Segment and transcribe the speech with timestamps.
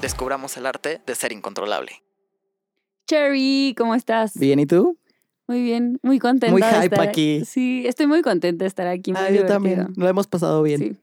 [0.00, 1.92] Descubramos el arte de ser incontrolable.
[3.06, 4.38] Cherry, ¿cómo estás?
[4.38, 4.96] Bien, ¿y tú?
[5.48, 6.52] Muy bien, muy contenta.
[6.52, 7.42] Muy de hype estar- aquí.
[7.44, 9.12] Sí, estoy muy contenta de estar aquí.
[9.12, 9.88] muy Ah, yo también.
[9.96, 10.78] Lo hemos pasado bien.
[10.80, 10.96] Sí.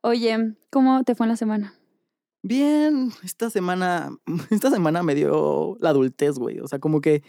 [0.00, 1.74] Oye, ¿cómo te fue en la semana?
[2.42, 4.16] Bien, esta semana,
[4.50, 6.60] esta semana me dio la adultez, güey.
[6.60, 7.22] O sea, como que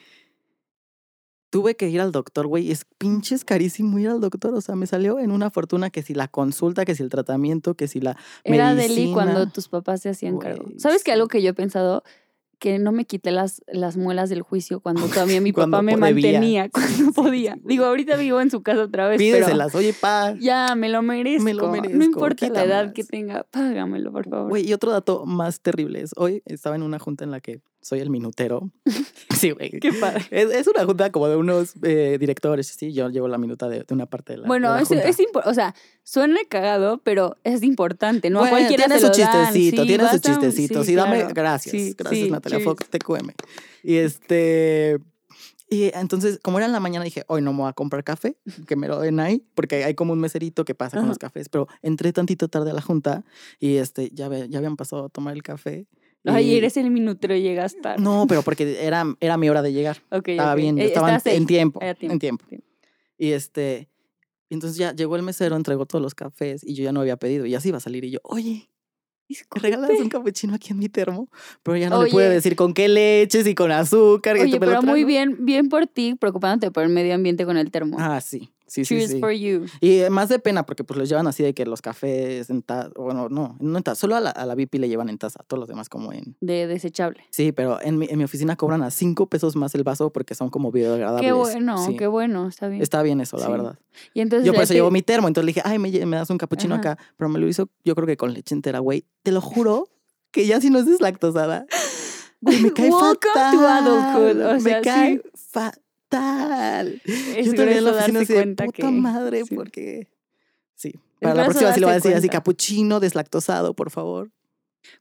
[1.56, 2.70] tuve que ir al doctor, güey.
[2.70, 4.54] Es pinches carísimo ir al doctor.
[4.54, 7.76] O sea, me salió en una fortuna que si la consulta, que si el tratamiento,
[7.76, 9.14] que si la Era Deli medicina.
[9.14, 10.66] cuando tus papás se hacían cargo.
[10.78, 12.04] ¿Sabes que algo que yo he pensado?
[12.60, 16.70] Que no me quité las, las muelas del juicio cuando todavía mi papá me mantenía,
[16.74, 17.58] cuando podía.
[17.64, 20.34] Digo, ahorita vivo en su casa otra vez, pero Pídeselas, oye, pa.
[20.38, 21.44] ya me lo merezco.
[21.46, 24.50] Me lo No merezco, importa la edad que tenga, págamelo, por favor.
[24.50, 27.62] Güey, y otro dato más terrible es, hoy estaba en una junta en la que
[27.86, 28.72] soy el minutero.
[29.38, 29.70] sí, güey.
[29.80, 30.26] Qué padre.
[30.32, 33.84] Es, es una junta como de unos eh, directores, sí, yo llevo la minuta de,
[33.84, 35.04] de una parte de la Bueno, de la es, junta.
[35.08, 38.40] es impo- o sea, suena cagado, pero es importante, ¿no?
[38.40, 40.84] A Bueno, cualquiera tiene se su lo chistecito, sí, tiene su chistecito.
[40.84, 41.34] Sí, dame, claro.
[41.36, 41.72] gracias.
[41.72, 42.60] Sí, gracias, sí, Natalia.
[42.62, 43.30] Fox, TQM.
[43.84, 44.98] Y este.
[45.70, 48.38] Y entonces, como era en la mañana, dije, hoy no me voy a comprar café,
[48.68, 51.10] que me lo den ahí, porque hay como un meserito que pasa con Ajá.
[51.10, 51.50] los cafés.
[51.50, 53.24] Pero entré tantito tarde a la junta
[53.60, 55.88] y este, ya, ve- ya habían pasado a tomar el café.
[56.26, 58.02] Ay, eres el minutero y llegas tarde.
[58.04, 59.98] No, pero porque era, era mi hora de llegar.
[60.12, 60.58] Ok, Estaba ok.
[60.60, 62.46] bien, Eh, estaba en, tiempo, en tiempo.
[63.18, 63.90] Y este,
[64.50, 67.46] entonces ya llegó el mesero, entregó todos los cafés y yo ya no había pedido.
[67.46, 68.70] Y así iba a salir y yo, oye,
[69.30, 71.30] ¿me regalas un capuchino aquí en mi termo?
[71.64, 74.36] Pero ya no le pude decir con qué leches y con azúcar.
[74.38, 77.72] Oye, lo pero muy bien, bien por ti, preocupándote por el medio ambiente con el
[77.72, 77.98] termo.
[78.00, 79.20] Ah, sí, sí, sí, Cheers sí.
[79.20, 79.66] for you.
[79.82, 82.62] Y eh, más de pena porque pues los llevan así de que los cafés en
[82.62, 85.18] taza, bueno, no, no en taza, solo a la, a la VIP le llevan en
[85.18, 86.36] taza, a todos los demás como en...
[86.42, 87.24] De desechable.
[87.32, 90.36] Sí, pero en mi, en mi oficina cobran a cinco pesos más el vaso porque
[90.36, 91.26] son como biodegradables.
[91.28, 91.96] Qué bueno, Sí.
[91.98, 92.82] qué bueno, está bien.
[92.82, 93.52] Está bien eso, la Sí.
[93.52, 93.80] verdad.
[94.14, 96.30] Y entonces Yo por eso llevo mi termo, entonces le dije, ay, me, me das
[96.30, 99.06] un capuchino acá, pero me lo hizo yo creo que con leche entera, güey.
[99.24, 99.88] Te lo juro
[100.32, 101.66] que ya si no es deslactosada,
[102.42, 103.58] güey, me cae fatal.
[103.58, 105.22] o sea, me cae sí.
[105.52, 105.82] fatal.
[107.06, 109.56] Es yo todavía en la oficina así de puta que- madre, sí.
[109.56, 110.08] porque...
[110.76, 112.38] Sí, para la próxima sí lo voy a decir así, cuenta.
[112.38, 114.32] capuchino deslactosado, por favor.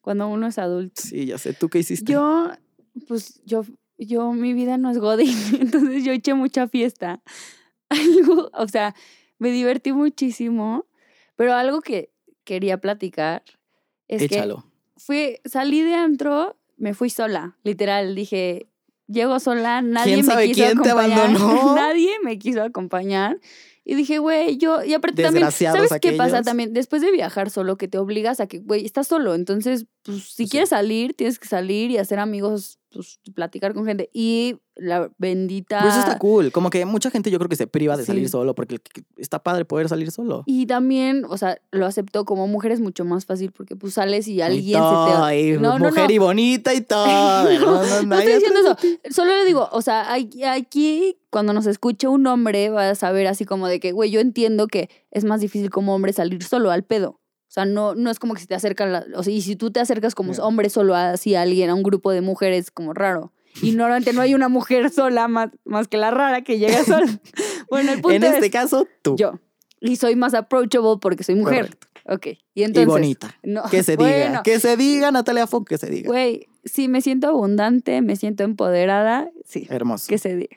[0.01, 1.03] Cuando uno es adulto.
[1.03, 2.13] Sí, ya sé, ¿tú qué hiciste?
[2.13, 2.51] Yo,
[3.09, 3.65] pues yo,
[3.99, 7.23] yo, mi vida no es godín, entonces yo eché mucha fiesta.
[7.89, 8.95] Algo, o sea,
[9.39, 10.87] me divertí muchísimo,
[11.37, 12.11] pero algo que
[12.45, 13.43] quería platicar
[14.09, 14.57] es Échalo.
[14.59, 18.69] que fui, salí de antro, me fui sola, literal, dije,
[19.07, 21.75] llego sola, nadie ¿Quién me quiso quién te acompañar, abandonó?
[21.77, 23.39] nadie me quiso acompañar.
[23.87, 26.73] Y dije, güey, yo, y aparte también, ¿sabes qué pasa también?
[26.73, 30.23] Después de viajar solo, que te obligas a que, güey, estás solo, entonces, pues, si
[30.23, 30.49] Pues sí.
[30.49, 34.09] quieres salir, tienes que salir y hacer amigos, pues, platicar con gente.
[34.12, 35.81] Y la bendita...
[35.82, 36.50] Pues eso está cool.
[36.50, 38.78] Como que mucha gente yo creo que se priva de salir solo porque
[39.19, 40.43] está padre poder salir solo.
[40.47, 44.27] Y también, o sea, lo acepto como mujer es mucho más fácil porque pues sales
[44.28, 45.41] y Y alguien todo, se te...
[45.50, 46.15] y No, mujer no.
[46.15, 47.05] y bonita y todo.
[47.65, 48.77] No, no, estoy diciendo eso.
[49.11, 53.26] Solo le digo, o sea, aquí- aquí cuando nos escuche un hombre va a saber
[53.26, 56.71] así como de que, güey, yo entiendo que es más difícil como hombre salir solo
[56.71, 57.21] al pedo.
[57.55, 59.55] O sea, no, no es como que si te acercan, la- o sea, y si
[59.55, 60.43] tú te acercas como Ya.
[60.45, 63.33] hombre solo así a alguien, a un grupo de mujeres, como raro.
[63.63, 67.21] Y normalmente no hay una mujer sola más, más que la rara que llega sola.
[67.71, 69.15] bueno, el punto En este es caso, tú.
[69.17, 69.39] yo.
[69.81, 71.67] Y soy más approachable porque soy mujer.
[71.67, 71.87] Correcto.
[72.07, 72.27] Ok.
[72.55, 72.83] Y entonces...
[72.89, 73.39] y bonita.
[73.45, 74.11] No, Que se diga.
[74.11, 76.09] bueno, Que se diga, Natalia Fock, que se diga.
[76.09, 80.07] Güey, sí, me siento abundante, me siento empoderada, sí, Hermoso.
[80.09, 80.57] que se diga.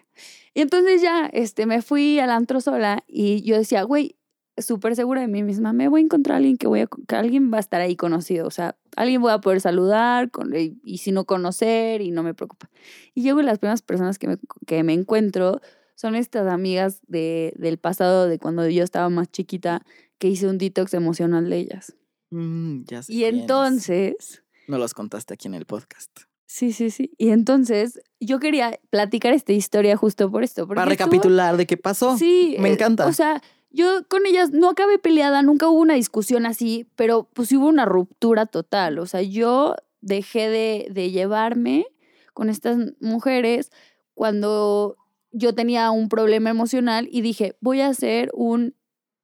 [0.55, 4.15] Y entonces ya, este, me fui al antro sola y yo decía, güey,
[4.57, 7.15] súper segura de mí misma, me voy a encontrar a alguien que voy a, que
[7.15, 10.79] alguien va a estar ahí conocido, o sea, alguien voy a poder saludar con, y,
[10.83, 12.69] y si no conocer y no me preocupa.
[13.13, 15.61] Y llego y las primeras personas que me, que me encuentro
[15.95, 19.83] son estas amigas de, del pasado, de cuando yo estaba más chiquita,
[20.19, 21.95] que hice un detox emocional de ellas.
[22.29, 24.43] Mm, ya sé Y entonces...
[24.67, 26.11] No los contaste aquí en el podcast.
[26.45, 27.11] Sí, sí, sí.
[27.17, 30.67] Y entonces yo quería platicar esta historia justo por esto.
[30.67, 32.17] Para estuvo- recapitular de qué pasó.
[32.17, 32.55] Sí.
[32.59, 33.05] Me eh, encanta.
[33.05, 37.51] O sea, yo con ellas no acabé peleada, nunca hubo una discusión así, pero pues
[37.51, 38.99] hubo una ruptura total.
[38.99, 41.85] O sea, yo dejé de, de llevarme
[42.33, 43.71] con estas mujeres
[44.13, 44.97] cuando
[45.31, 48.73] yo tenía un problema emocional y dije, voy a hacer un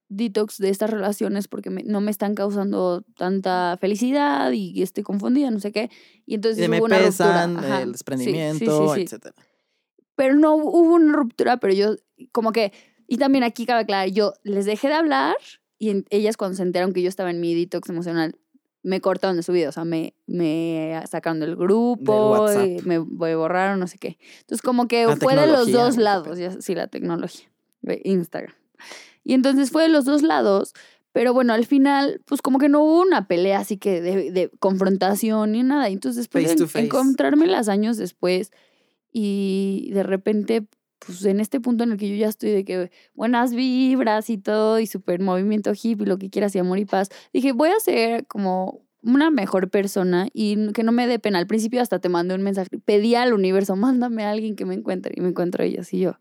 [0.10, 5.50] detox de estas relaciones porque me- no me están causando tanta felicidad y estoy confundida,
[5.50, 5.90] no sé qué.
[6.28, 7.74] Y entonces Y me hubo una pesan, ruptura.
[7.76, 7.82] Ajá.
[7.84, 9.02] el desprendimiento, sí, sí, sí.
[9.04, 9.36] etcétera.
[10.16, 11.96] Pero no hubo una ruptura, pero yo
[12.32, 12.72] como que,
[13.08, 15.36] y también aquí cabe aclarar, yo les dejé de hablar
[15.80, 18.36] y en- ellas cuando se enteraron que yo estaba en mi detox emocional,
[18.86, 22.66] me cortaron de su vida, o sea, me, me sacaron del grupo, WhatsApp.
[22.68, 24.18] y me, me borraron, no sé qué.
[24.42, 27.50] Entonces como que La fue de los dos lados, ya- sí, la tecnología,
[27.82, 28.54] de Instagram.
[29.24, 30.74] Y entonces fue de los dos lados,
[31.14, 34.50] pero bueno, al final, pues como que no hubo una pelea así que de, de
[34.60, 35.90] confrontación ni nada.
[35.90, 36.86] Y Entonces después to en- face.
[36.86, 38.52] encontrármelas años después
[39.12, 40.66] y de repente,
[41.06, 44.38] pues en este punto en el que yo ya estoy de que buenas vibras y
[44.38, 47.80] todo y súper movimiento hippie, lo que quieras y amor y paz, dije, voy a
[47.80, 51.40] ser como una mejor persona y que no me dé pena.
[51.40, 54.76] Al principio hasta te mandé un mensaje, pedí al universo, mándame a alguien que me
[54.76, 56.18] encuentre y me encuentro ellas y yo.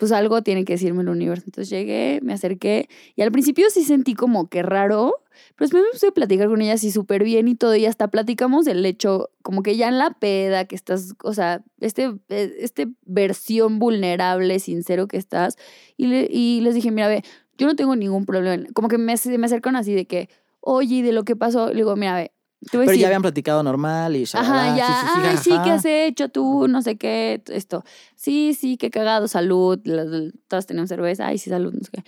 [0.00, 1.44] Pues algo tiene que decirme el universo.
[1.46, 5.14] Entonces llegué, me acerqué y al principio sí sentí como que raro,
[5.56, 8.08] pero después me puse a platicar con ellas y súper bien y todo y hasta
[8.08, 12.54] platicamos del hecho, como que ya en la peda que estás, o sea, este, eh,
[12.60, 15.56] este versión vulnerable, sincero que estás
[15.98, 17.22] y, le- y les dije, mira, ve,
[17.58, 18.64] yo no tengo ningún problema.
[18.74, 20.30] Como que me, me acercan así de que,
[20.60, 22.32] oye, de lo que pasó, le digo, mira, ve,
[22.70, 23.00] Pero decir.
[23.00, 26.68] ya habían platicado normal y Ajá, shalala, ya, jijiji, ay, sí, ¿qué has hecho tú?
[26.68, 27.84] No sé qué, esto.
[28.16, 29.78] Sí, sí, qué cagado, salud.
[30.48, 32.04] Todas tenemos cerveza, ay, sí, salud, no sé qué.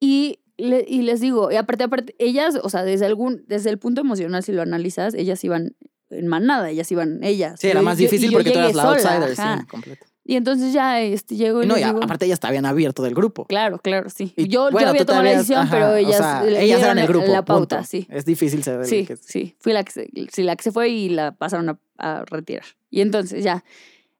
[0.00, 3.78] Y, le- y les digo, y aparte, aparte, ellas, o sea, desde algún, desde el
[3.78, 5.76] punto emocional, si lo analizas, ellas iban
[6.08, 7.60] en manada, ellas iban, ellas.
[7.60, 9.58] Sí, era Yo- más difícil yo porque tú eras la sola, outsider, ajá.
[9.60, 10.06] sí, completo.
[10.24, 13.02] Y entonces ya este, llego y No, les y digo, aparte ellas te habían abierto
[13.02, 13.46] del grupo.
[13.46, 14.32] claro, claro, sí.
[14.36, 16.44] Y, yo, yo bueno, había tú te tomado la decisión, ajá, pero o ellas, sea,
[16.44, 17.32] le ellas eran el grupo.
[17.32, 17.88] La pauta, punto.
[17.88, 18.06] sí.
[18.10, 20.90] Es difícil el Sí, que- sí, fui la que se, sí, la que se fue
[20.90, 22.64] y la pasaron a, a retirar.
[22.90, 23.64] Y entonces ya,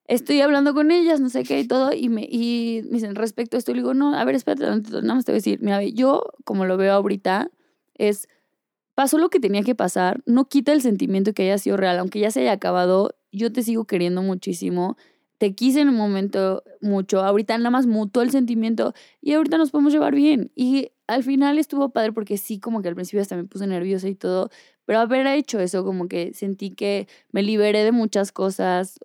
[0.07, 3.57] estoy hablando con ellas, no sé qué y todo, y me, y me dicen respecto
[3.57, 5.83] a esto, y digo, no, a ver, espérate, nada más te voy a decir, mira,
[5.85, 7.51] yo como lo veo ahorita,
[7.95, 8.27] es,
[8.95, 12.19] pasó lo que tenía que pasar, no quita el sentimiento que haya sido real, aunque
[12.21, 14.97] ya se haya acabado, yo te sigo queriendo muchísimo.
[15.41, 18.93] Te quise en un momento mucho, ahorita nada más mutó el sentimiento
[19.23, 20.53] y ahorita nos podemos llevar bien.
[20.55, 24.07] Y al final estuvo padre porque sí, como que al principio hasta me puse nerviosa
[24.07, 24.51] y todo,
[24.85, 28.99] pero haber hecho eso, como que sentí que me liberé de muchas cosas.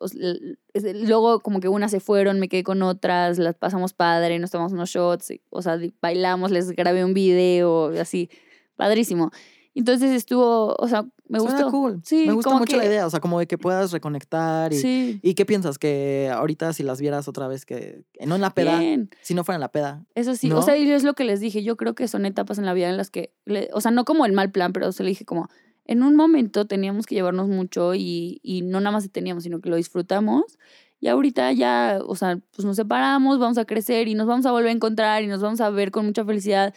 [0.74, 4.74] luego, como que unas se fueron, me quedé con otras, las pasamos padre, nos tomamos
[4.74, 8.30] unos shots, o sea, bailamos, les grabé un video, así,
[8.76, 9.32] padrísimo.
[9.75, 11.72] Entonces estuvo, o sea, me Suena gustó.
[11.72, 12.01] cool.
[12.04, 14.77] Sí, Me gusta como mucho la idea, o sea, como de que puedas reconectar y,
[14.77, 15.77] Sí, ¿Y qué piensas?
[15.77, 19.10] Que ahorita si las vieras otra vez, que no en la peda, bien.
[19.22, 20.60] si no fuera en la peda, Eso sí, ¿No?
[20.60, 22.74] o sea, y es lo que les dije, yo creo que son etapas en la
[22.74, 25.10] vida en las que, le- o sea, no como el mal plan, pero se le
[25.10, 25.50] dije como,
[25.86, 29.69] en un momento teníamos que llevarnos mucho y, y no nada más teníamos, sino que
[29.69, 30.57] lo disfrutamos.
[31.01, 34.51] Y ahorita ya, o sea, pues nos separamos, vamos a crecer y nos vamos a
[34.51, 36.74] volver a encontrar y nos vamos a ver con mucha felicidad.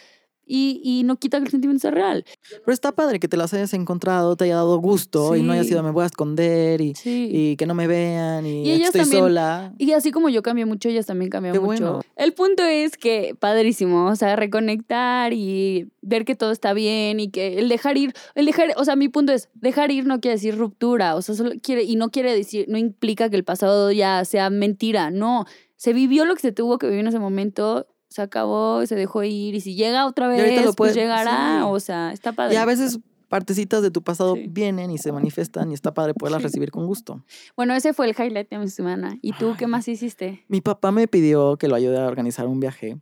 [0.49, 2.25] Y, y no quita que el sentimiento sea real.
[2.65, 5.63] pero está padre que te las hayas encontrado, te haya dado gusto y no haya
[5.65, 7.29] sido me voy a esconder y, Sí.
[7.31, 9.75] y que no me vean y, Y ellas estoy también- sola.
[9.79, 11.67] Y así como yo cambié mucho, ellas también cambian Qué mucho.
[11.67, 12.01] bueno.
[12.17, 17.29] El punto es que, padrísimo, o sea, reconectar y ver que todo está bien y
[17.31, 20.37] que el dejar ir, el dejar, o sea, mi punto es, dejar ir no quiere
[20.37, 23.93] decir ruptura, o sea, solo quiere, y no quiere decir, no implica que el pasado
[23.93, 25.45] ya sea mentira, no.
[25.77, 29.23] Se vivió lo que se tuvo que vivir en ese momento, se acabó, se dejó
[29.25, 31.65] ir, y si llega otra vez, lo pues puede- llegará, sí.
[31.67, 32.55] o sea, está padre.
[32.55, 34.47] Y a veces partecitas de tu pasado Sí.
[34.49, 36.47] vienen y se manifiestan y está padre poderlas Sí.
[36.49, 37.23] recibir con gusto.
[37.57, 39.19] Bueno, ese fue el highlight de mi semana.
[39.21, 39.71] ¿Y tú qué Ay.
[39.71, 40.45] más hiciste?
[40.49, 42.97] Mi papá me pidió que lo ayude a organizar un viaje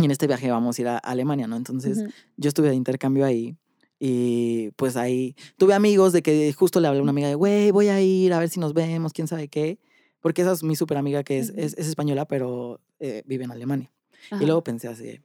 [0.00, 1.54] y en este viaje vamos a ir a Alemania, ¿no?
[1.56, 2.10] Entonces Ujú.
[2.36, 3.56] yo estuve de intercambio ahí
[4.00, 7.70] y pues ahí tuve amigos de que justo le hablé a una amiga de, güey,
[7.70, 9.78] voy a ir a ver si nos vemos, quién sabe qué.
[10.20, 11.60] Porque esa es mi súper amiga que es, Ujú.
[11.60, 13.92] es, es española, pero eh, vive en Alemania.
[14.30, 14.42] Ajá.
[14.42, 15.20] Y luego pensé así,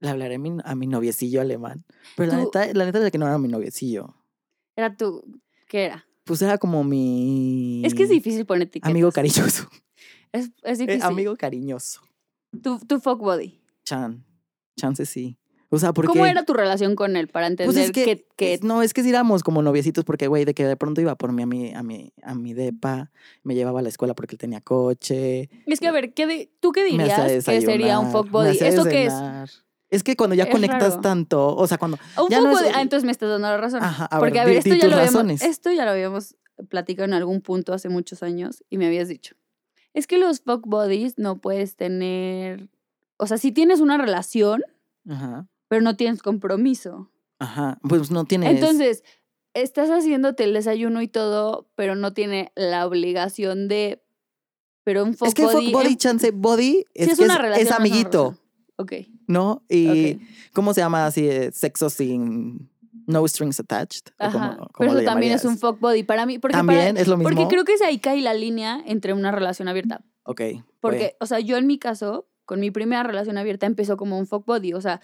[0.00, 1.84] le hablaré a mi, a mi noviecillo alemán.
[2.16, 4.14] Pero la neta, la neta era que no era mi noviecillo.
[4.76, 5.22] Era tú,
[5.68, 6.06] ¿qué era?
[6.24, 7.82] Pues era como mi...
[7.84, 8.90] Es que es difícil poner etiquetas.
[8.90, 9.68] Amigo cariñoso.
[10.32, 11.02] Es, es Eh, difícil.
[11.02, 12.00] amigo cariñoso.
[12.62, 13.60] Tu, tu fuck body.
[13.84, 14.24] Chan.
[14.76, 15.38] Chance sí.
[15.70, 16.08] O sea, porque...
[16.08, 18.82] ¿Cómo era tu relación con él para entender Pues es que, que, que- es- no,
[18.82, 21.42] es que sí éramos como noviecitos porque, güey, de que de pronto iba por mí
[21.42, 23.10] a mi, a mi, a mi depa,
[23.42, 25.48] me llevaba a la escuela porque él tenía coche.
[25.66, 28.48] Es que, a ver, ¿qué ¿tú qué dirías que sería un desayunar, fuck me body?
[28.50, 29.14] hacía ¿Esto qué es?
[29.90, 31.00] Es que cuando ya Es conectas raro.
[31.00, 31.98] tanto, o sea, cuando...
[32.20, 32.72] Un ya fuck no es- body.
[32.74, 33.82] Ah, entonces me estás dando la razón.
[33.82, 35.90] Ajá, a Porque, ver, a ver, di- esto, di ya lo habíamos, esto ya lo
[35.92, 36.36] habíamos
[36.68, 39.34] platicado en algún punto hace muchos años y me habías dicho.
[39.94, 42.68] Es que los fuck bodies no puedes tener.
[43.16, 44.62] O sea, si tienes una relación,
[45.08, 47.10] Ajá, pero no tienes compromiso.
[47.38, 48.50] ajá, pues no tienes...
[48.50, 49.02] Entonces,
[49.54, 54.02] estás haciéndote el desayuno y todo, pero no tiene la obligación de.
[54.84, 55.64] Pero un fuck es que body.
[55.66, 58.38] fuck body, em- chance, body es, es que una es- relación, es amiguito.
[58.76, 58.92] Ok.
[59.26, 59.64] ¿no?
[59.68, 60.20] Y.
[60.52, 61.26] ¿cómo se llama así?
[61.28, 62.70] eh, Sexo sin
[63.06, 64.08] no strings attached.
[64.18, 64.56] ¿O Ajá.
[64.56, 66.02] cómo Pero eso también es un fuck body.
[66.02, 67.30] Para mí, porque, para- También es lo mismo.
[67.30, 70.04] porque creo que es ahí cae la línea entre una relación abierta.
[70.24, 70.40] Ok.
[70.80, 74.26] Porque, o sea, yo en mi caso, con mi primera relación abierta, empezó como un
[74.26, 74.72] fuck body.
[74.74, 75.00] O sea,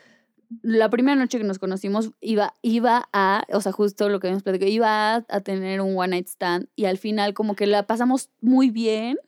[0.63, 4.43] la primera noche que nos conocimos iba, iba a, o sea, justo lo que hemos
[4.43, 7.87] platicado, iba a, a tener un one night stand y al final como que la
[7.87, 9.19] pasamos muy bien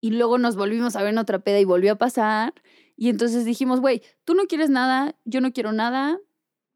[0.00, 2.54] y luego nos volvimos a ver en otra peda y volvió a pasar.
[2.96, 6.18] Y entonces dijimos, güey, tú no quieres nada, yo no quiero nada,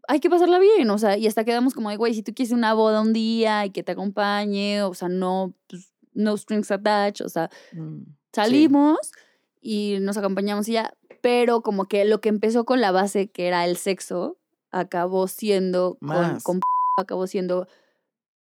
[0.08, 2.52] hay que pasarla bien, o sea, y hasta quedamos como de, güey, si tú quieres
[2.52, 7.24] una boda un día y que te acompañe, o sea, no, pues, no strings attached,
[7.26, 8.02] o sea, Mm,
[8.32, 9.12] salimos
[9.60, 13.46] y nos acompañamos y ya, pero como que lo que empezó con la base que
[13.46, 14.36] era el sexo,
[14.70, 16.42] acabó siendo con, Más.
[16.42, 16.60] con
[16.98, 17.68] acabó siendo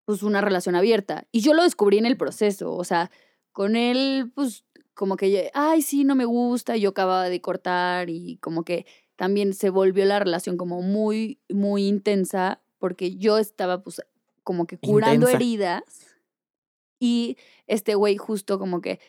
[0.06, 1.28] pues una relación abierta.
[1.32, 3.12] Y yo lo descubrí en el proceso, o sea,
[3.52, 8.38] con él pues como que, ay, sí, no me gusta, yo acababa de cortar y
[8.38, 8.86] como que
[9.16, 14.02] también se volvió la relación como muy, muy intensa porque yo estaba pues
[14.44, 15.36] como que curando Intensa.
[15.36, 15.84] heridas
[17.00, 17.38] y
[17.68, 19.00] este güey justo como que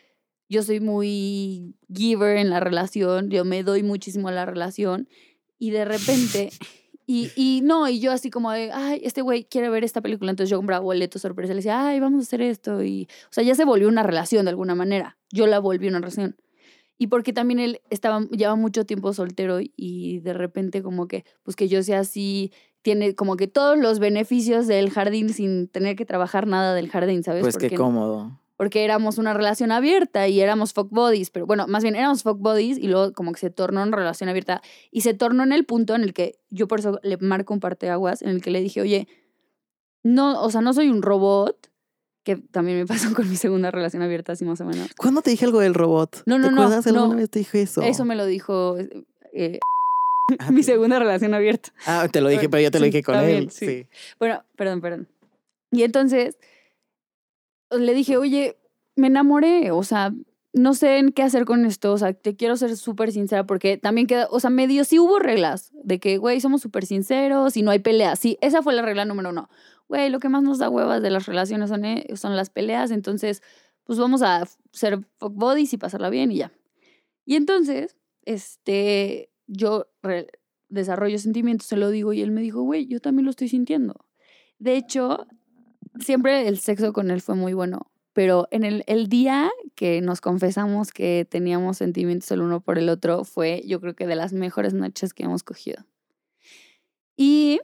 [0.48, 5.08] yo soy muy giver en la relación, yo me doy muchísimo a la relación
[5.58, 6.50] y de repente,
[7.06, 10.30] y, y no, y yo así como de, ay, este güey quiere ver esta película,
[10.30, 13.44] entonces yo compraba boletos sorpresa, le decía, ay, vamos a hacer esto, y, o sea,
[13.44, 16.36] ya se volvió una relación de alguna manera, yo la volví una relación.
[17.00, 21.54] Y porque también él estaba, lleva mucho tiempo soltero y de repente como que, pues
[21.54, 22.50] que yo sea así,
[22.82, 27.22] tiene como que todos los beneficios del jardín sin tener que trabajar nada del jardín,
[27.22, 27.42] ¿sabes?
[27.42, 28.40] Pues qué cómodo.
[28.58, 32.38] Porque éramos una relación abierta y éramos fuck bodies, pero bueno, más bien éramos fuck
[32.38, 34.60] bodies y luego como que se tornó en relación abierta
[34.90, 37.60] y se tornó en el punto en el que yo por eso le marco un
[37.60, 39.08] parteaguas en el que le dije, oye,
[40.02, 41.70] no, o sea, no soy un robot,
[42.24, 44.90] que también me pasó con mi segunda relación abierta, así más o menos.
[44.96, 46.22] ¿Cuándo te dije algo del robot?
[46.26, 46.62] No, no, ¿Te no?
[46.62, 47.16] ¿Alguna no.
[47.16, 47.80] vez te dije eso?
[47.82, 48.76] Eso me lo dijo
[49.32, 49.58] eh,
[50.38, 51.72] Ah, mi te- segunda relación abierta.
[51.86, 53.50] Ah, te lo dije, pero yo te lo Sí, dije con también, él.
[53.50, 53.66] sí.
[53.66, 53.86] Sí.
[54.18, 55.08] Bueno, perdón, perdón.
[55.70, 56.38] Y entonces
[57.70, 58.56] le dije, oye,
[58.96, 60.12] me enamoré, o sea,
[60.52, 63.76] no sé en qué hacer con esto, o sea, te quiero ser súper sincera porque
[63.76, 67.62] también queda, o sea, medio sí hubo reglas de que, güey, somos súper sinceros y
[67.62, 68.18] no hay peleas.
[68.18, 69.48] Sí, esa fue la regla número uno.
[69.88, 72.90] Güey, lo que más nos da huevas de las relaciones son, eh, son las peleas,
[72.90, 73.42] entonces,
[73.84, 76.52] pues vamos a ser buddies y pasarla bien y ya.
[77.24, 79.86] Y entonces, este, yo
[80.68, 84.06] desarrollo sentimientos, se lo digo y él me dijo, güey, yo también lo estoy sintiendo.
[84.58, 85.26] De hecho,
[86.00, 90.20] siempre el sexo con él fue muy bueno, pero en el, el día que nos
[90.20, 94.32] confesamos que teníamos sentimientos el uno por el otro fue, yo creo que de las
[94.32, 95.84] mejores noches que hemos cogido.
[97.16, 97.60] Y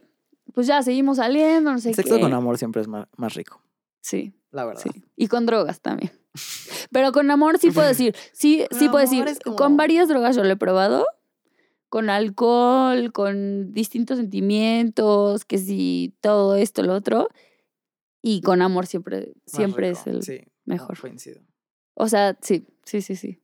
[0.53, 2.21] pues ya seguimos saliendo, no sé El sexo qué.
[2.21, 3.61] con amor siempre es más, más rico,
[4.01, 4.81] Sí, la verdad.
[4.83, 5.03] sí.
[5.15, 6.11] Y con drogas también.
[6.91, 10.35] Pero con amor sí puedo decir, sí, Con sí puedo decir, como- con varias drogas
[10.35, 11.05] yo lo he probado,
[11.89, 17.29] con alcohol, con distintos sentimientos, que si todo esto, lo otro,
[18.27, 20.99] y con amor siempre, siempre es el sí, mejor.
[20.99, 21.41] coincido.
[21.93, 23.39] O sea, sí, sí, sí, sí.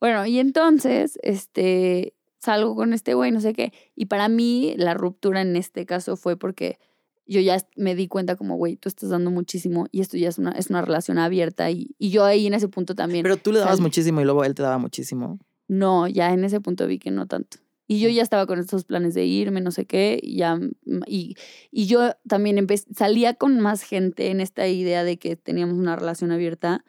[0.00, 4.94] Bueno, y entonces, este, salgo con este güey, no sé qué, y para mí la
[4.94, 6.80] ruptura en este caso fue porque
[7.26, 10.38] yo ya me di cuenta como, güey, tú estás dando muchísimo y esto ya es
[10.38, 13.52] una, es una relación abierta y, y yo ahí en ese punto también, Pero tú
[13.52, 15.38] le dabas muchísimo y luego él te daba muchísimo.
[15.68, 17.58] no, ya en ese punto vi que no tanto.
[17.90, 21.02] Y yo ya estaba con estos planes de irme, no sé qué, y ya, mm,
[21.06, 21.36] y,
[21.70, 25.96] y yo también empecé, salía con más gente en esta idea de que teníamos una
[25.96, 26.84] relación abierta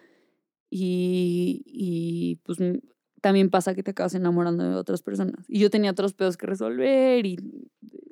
[0.69, 2.79] y, y pues mm,
[3.21, 5.45] también pasa que te acabas enamorando de otras personas.
[5.47, 7.37] Y yo tenía otros pedos que resolver y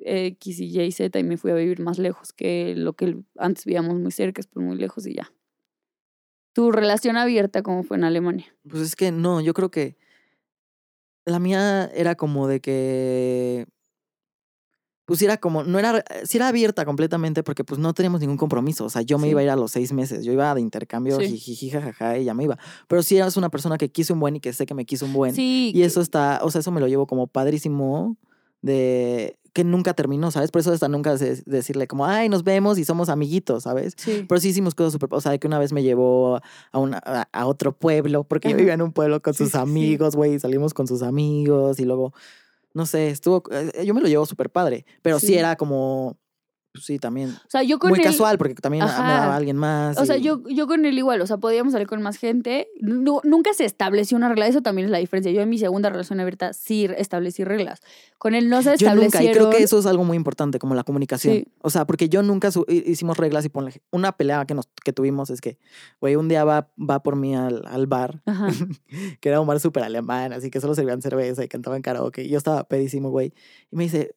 [0.00, 3.18] X y Y y Z y me fui a vivir más lejos que lo que
[3.36, 5.30] antes vivíamos muy cerca, es por muy lejos y ya.
[6.54, 8.46] Tu relación abierta, ¿cómo fue en Alemania?
[8.66, 9.96] Pues es que no, yo creo que
[11.28, 13.66] la mía era como de que
[15.06, 18.84] pues era como, no era, sí era abierta completamente porque pues no teníamos ningún compromiso.
[18.84, 19.30] O sea, yo me Sí.
[19.30, 21.28] iba a ir a los seis meses, yo iba de intercambio, Sí.
[21.28, 22.58] jijiji, jajaja, y ya me iba.
[22.88, 25.06] Pero sí eras una persona que quiso un buen y que sé que me quiso
[25.06, 25.34] un buen.
[25.34, 25.72] Sí.
[25.74, 28.18] Y eso está, o sea, eso me lo llevo como padrísimo
[28.60, 30.52] de que nunca terminó, ¿sabes?
[30.52, 33.94] Por eso hasta nunca de- decirle como, ay, nos vemos y somos amiguitos, ¿sabes?
[33.96, 34.24] Sí.
[34.28, 36.36] Pero sí hicimos cosas súper, o sea, que una vez me llevó
[36.70, 39.52] a, una, a, a otro pueblo, porque yo vivía en un pueblo con Sí, sus
[39.54, 42.12] sí, amigos, güey, salimos con sus amigos y luego,
[42.72, 45.34] no sé, estuvo, eh, yo me lo llevo súper padre, pero sí.
[45.34, 46.16] Era como,
[46.74, 47.30] sí, también.
[47.30, 48.04] O sea, yo con Muy él.
[48.04, 49.02] casual, porque también me Ajá.
[49.20, 49.98] daba alguien más.
[49.98, 52.68] O sea, y- yo, yo con él igual, o sea, podíamos salir con más gente.
[52.80, 55.32] Nu- nunca se estableció una regla, eso también es la diferencia.
[55.32, 57.80] Yo en mi segunda relación abierta sí establecí reglas.
[58.18, 59.04] Con él no se Yo establecieron.
[59.04, 61.34] nunca, y creo que eso es algo muy importante, como la comunicación.
[61.34, 61.46] Sí.
[61.62, 65.30] O sea, porque yo nunca hicimos reglas y ponle, una pelea que, nos, que tuvimos
[65.30, 65.58] es que,
[66.00, 68.22] güey, un día va, va por mí al, al bar,
[69.20, 72.22] que era un bar súper alemán, así que solo servían cerveza y cantaban karaoke.
[72.22, 73.32] Y yo estaba pedísimo, güey.
[73.70, 74.14] Y me dice, "Eh,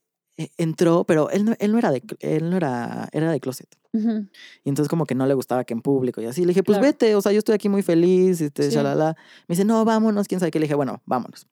[0.58, 3.68] entró, pero él no, él no era de, él no era, era de closet.
[3.94, 4.28] Ujú.
[4.64, 6.42] Y entonces como que no le gustaba que en público y así.
[6.42, 6.92] Le dije, pues Claro.
[6.92, 8.78] vete, o sea, yo estoy aquí muy feliz, este, Sí.
[8.78, 9.14] Me
[9.50, 10.60] dice, no, vámonos, quién sabe qué.
[10.60, 11.48] Le dije, bueno, vámonos.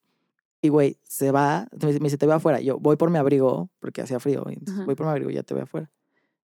[0.62, 2.60] Y güey, se va, me dice- te veo afuera.
[2.62, 4.44] Yo voy por mi abrigo, porque hacía frío.
[4.50, 5.90] Entonces voy por mi abrigo y ya te veo afuera.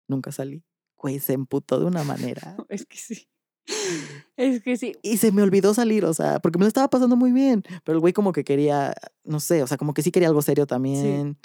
[0.07, 0.63] Nunca salí.
[0.97, 2.55] Güey, se emputó de una manera.
[2.69, 3.27] Es que sí.
[4.37, 4.95] Es que sí.
[5.01, 7.63] Y se me olvidó salir, o sea, porque me lo estaba pasando muy bien.
[7.83, 10.41] Pero el güey como que quería, no sé, o sea, como que sí quería algo
[10.41, 11.37] serio también.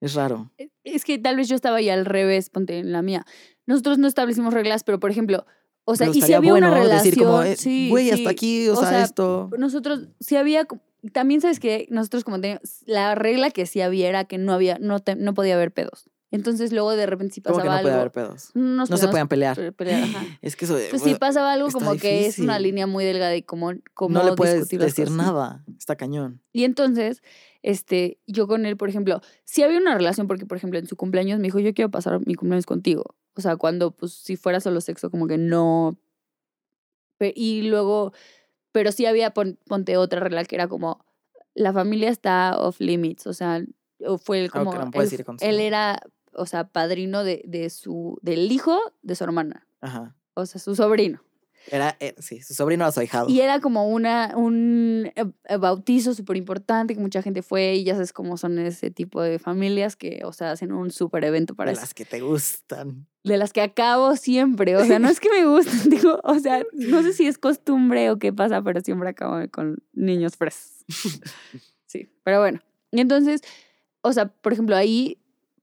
[0.00, 0.50] Es raro.
[0.58, 3.24] E- Es que tal vez yo estaba ahí al revés, ponte en la mía.
[3.66, 5.44] Nosotros no establecimos reglas, pero por ejemplo,
[5.84, 8.12] o sea, y si había una relación, decir como, eh, sí, güey, sí.
[8.12, 9.50] hasta aquí, o, O sea, sea, esto.
[9.58, 10.66] nosotros sí había
[11.12, 14.78] también sabes que nosotros como teníamos la regla que sí había era que no había
[14.80, 16.08] no te- no podía haber pedos.
[16.30, 18.50] Entonces luego de repente si Como pasaba que no algo puede haber pedos.
[18.54, 19.56] No se puedan pelear.
[19.56, 20.26] pe- pelear, ajá.
[20.42, 23.42] Es que eso Entonces, si pasaba algo como que es una línea muy delgada y
[23.42, 25.64] como, como no le puedes decir nada.
[25.78, 26.42] Está cañón.
[26.52, 27.22] Y entonces,
[27.62, 30.96] este, yo con él, por ejemplo, sí había una relación porque, por ejemplo, en su
[30.96, 33.16] cumpleaños me dijo, yo quiero pasar mi cumpleaños contigo.
[33.34, 35.98] O sea, cuando, pues, si fuera solo sexo, como que no.
[37.20, 38.12] Y luego,
[38.72, 41.04] pero sí había, pon- ponte otra regla que era como,
[41.54, 43.26] la familia está off limits.
[43.26, 43.62] O sea,
[44.00, 46.00] o fue ok, como, no puedes él, ir con su- él era,
[46.38, 49.66] o sea, padrino de, de su, del hijo de su hermana.
[49.80, 50.16] Ajá.
[50.34, 51.20] O sea, su sobrino.
[51.70, 53.28] Era, eh, sí, su sobrino ahijado.
[53.28, 57.84] Y era como una, un eh, eh, bautizo súper importante que mucha gente fue y
[57.84, 61.54] ya sabes cómo son ese tipo de familias que, o sea, hacen un súper evento
[61.54, 61.82] para de eso.
[61.82, 63.06] las que te gustan.
[63.24, 66.62] De las que acabo siempre, o sea, no es que me gusten, digo, o sea,
[66.72, 70.84] no sé si es costumbre o qué pasa, pero siempre acabo con niños frescos.
[71.90, 72.60] Sí, pero bueno.
[72.90, 73.40] Y entonces,
[74.02, 75.17] o sea, por ejemplo, ahí,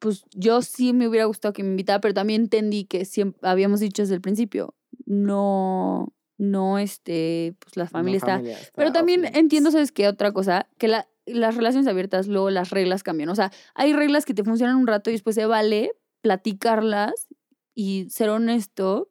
[0.06, 3.80] pues yo sí me hubiera gustado que me invitara, pero también entendí que siempre, habíamos
[3.80, 4.76] dicho desde el principio,
[5.08, 8.40] no, no, este, pues la familia está
[8.76, 10.08] pero también entiendo, ¿sabes qué?
[10.08, 13.30] Otra cosa, que la, las relaciones abiertas, luego las reglas cambian.
[13.30, 17.28] O sea, hay reglas que te funcionan un rato y después se vale platicarlas
[17.74, 19.10] y ser honesto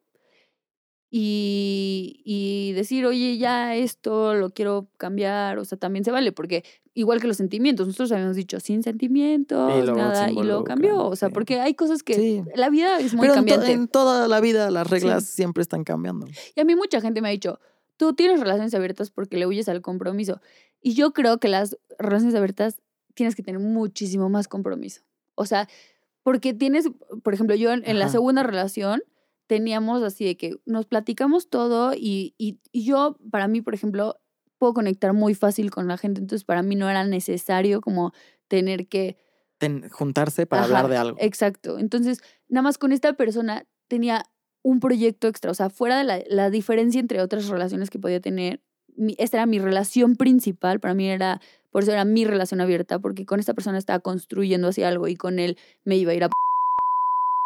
[1.17, 5.59] y, y decir, oye, ya esto lo quiero cambiar.
[5.59, 9.71] O sea, también se vale, porque igual que los sentimientos, nosotros habíamos dicho sin sentimientos,
[9.87, 11.05] Y nada, y luego cambió.
[11.05, 11.33] O sea, sí.
[11.33, 12.43] porque hay cosas que Sí.
[12.55, 13.71] la vida es muy Pero en, to- cambiante.
[13.71, 16.27] en toda la vida las reglas siempre están cambiando.
[16.53, 17.59] Y a mí mucha gente me ha dicho,
[17.97, 20.41] tú tienes relaciones abiertas porque le huyes al compromiso.
[20.81, 22.81] Y yo creo que las relaciones abiertas
[23.13, 25.01] tienes que tener muchísimo más compromiso.
[25.35, 25.69] O sea,
[26.23, 26.89] porque tienes,
[27.23, 29.01] por ejemplo, yo en, en la segunda relación
[29.47, 34.19] teníamos así de que nos platicamos todo y, y, y yo, para mí, por ejemplo,
[34.57, 38.13] puedo conectar muy fácil con la gente, entonces para mí no era necesario como
[38.47, 39.17] tener que
[39.57, 41.17] Ten- juntarse para Ajá, hablar de algo.
[41.19, 41.79] Exacto.
[41.79, 44.25] Entonces, nada más con esta persona tenía
[44.63, 45.51] un proyecto extra.
[45.51, 48.61] O sea, fuera de la, la diferencia entre otras relaciones que podía tener,
[48.97, 50.79] mi- esta era mi relación principal.
[50.79, 51.39] Para mí era,
[51.71, 55.15] por eso era mi relación abierta, porque con esta persona estaba construyendo hacia algo y
[55.15, 56.29] con él me iba a ir a.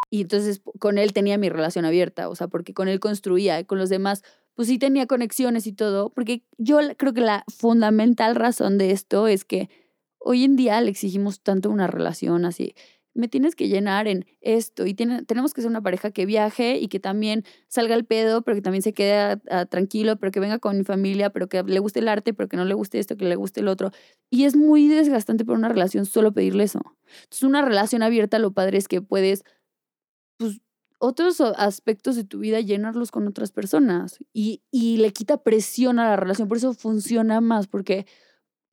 [0.10, 2.30] Y entonces con él tenía mi relación abierta.
[2.30, 4.24] O sea, porque con él construía con los demás.
[4.56, 9.28] Pues sí tenía conexiones y todo, porque yo creo que la fundamental razón de esto
[9.28, 9.70] es que
[10.20, 12.74] hoy en día le exigimos tanto una relación así.
[13.14, 16.78] Me tienes que llenar en esto y tiene- tenemos que ser una pareja que viaje
[16.78, 19.38] y que también salga al pedo, pero que también se quede
[19.70, 22.58] tranquilo, pero que venga con mi familia, pero que le guste el arte, pero que
[22.58, 23.92] no le guste esto, que le guste el otro.
[24.30, 26.82] Y es muy desgastante para una relación solo pedirle eso.
[27.24, 29.44] Entonces, una relación abierta, lo padre es que puedes,
[30.40, 30.62] pues,
[31.00, 36.10] otros aspectos de tu vida llenarlos con otras personas y, y le quita presión a
[36.10, 36.48] la relación.
[36.50, 38.08] Por eso funciona más, porque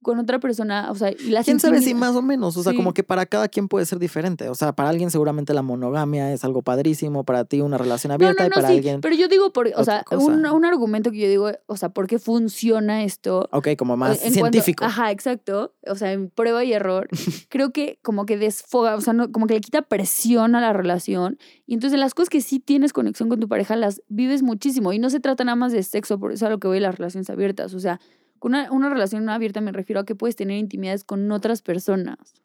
[0.07, 2.57] con otra persona, o sea, y la ¿Quién sabe si más o menos?
[2.57, 2.77] O sea, Sí.
[2.77, 4.49] como que para cada quien puede ser diferente.
[4.49, 8.15] O sea, para alguien seguramente la monogamia es algo padrísimo, para ti una relación No,
[8.15, 9.01] abierta no, y para sí, alguien...
[9.01, 12.07] pero yo digo, por, o sea, un, un argumento que yo digo, o sea, ¿por
[12.07, 13.49] qué funciona esto?
[13.51, 14.85] Ok, como más en cuanto- científico.
[14.85, 15.75] ajá, exacto.
[15.89, 17.09] O sea, en prueba y error.
[17.49, 20.73] creo que como que desfoga, o sea, no, como que le quita presión a la
[20.73, 21.39] relación.
[21.67, 24.93] Y entonces las cosas que sí tienes conexión con tu pareja las vives muchísimo.
[24.93, 26.79] Y no se trata nada más de sexo, por eso es a lo que voy
[26.79, 27.75] las relaciones abiertas.
[27.75, 27.99] O sea,
[28.39, 32.43] con una, una relación abierta me refiero a que puedes tener intimidades con otras personas.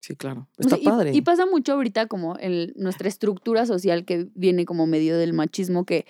[0.00, 0.48] Sí, claro.
[0.58, 1.12] O Está sea, padre.
[1.12, 5.86] Y, pasa mucho ahorita como en nuestra estructura social que viene como medio del machismo,
[5.86, 6.06] que,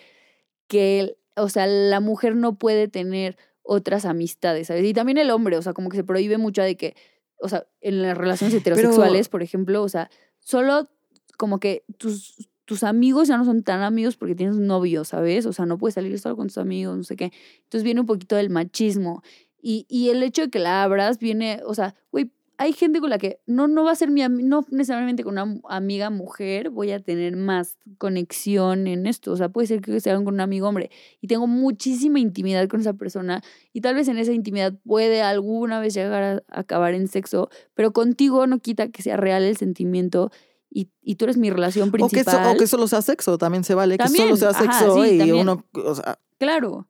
[0.67, 4.85] que o sea, la mujer no puede tener otras amistades, ¿sabes?
[4.85, 6.97] Y también el hombre, o sea, como que se prohíbe mucho de que,
[7.39, 10.89] o sea, en las relaciones heterosexuales, por ejemplo, o sea, solo
[11.37, 15.47] como que tus, tus amigos ya no son tan amigos porque tienes un novio, ¿sabes?
[15.47, 17.33] O sea, no puedes salir solo con tus amigos, no sé qué.
[17.65, 19.23] Entonces viene un poquito del machismo.
[19.61, 22.31] Y, y el hecho de que la abras viene, o sea, güey,
[22.63, 25.61] hay gente con la que no, no va a ser mi no necesariamente con una
[25.69, 29.33] amiga mujer voy a tener más conexión en esto.
[29.33, 32.81] O sea, puede ser que sea con un amigo hombre y tengo muchísima intimidad con
[32.81, 37.09] esa persona y tal vez en esa intimidad puede alguna vez llegar a acabar en
[37.09, 40.31] sexo, pero contigo no quita que sea real el sentimiento
[40.75, 42.45] y, y tú eres mi relación O que, principal.
[42.45, 43.97] so- o que solo sea sexo, también se vale.
[43.99, 45.41] También, que solo sea ajá, sexo sí, y también.
[45.49, 46.89] uno, o sea, Claro.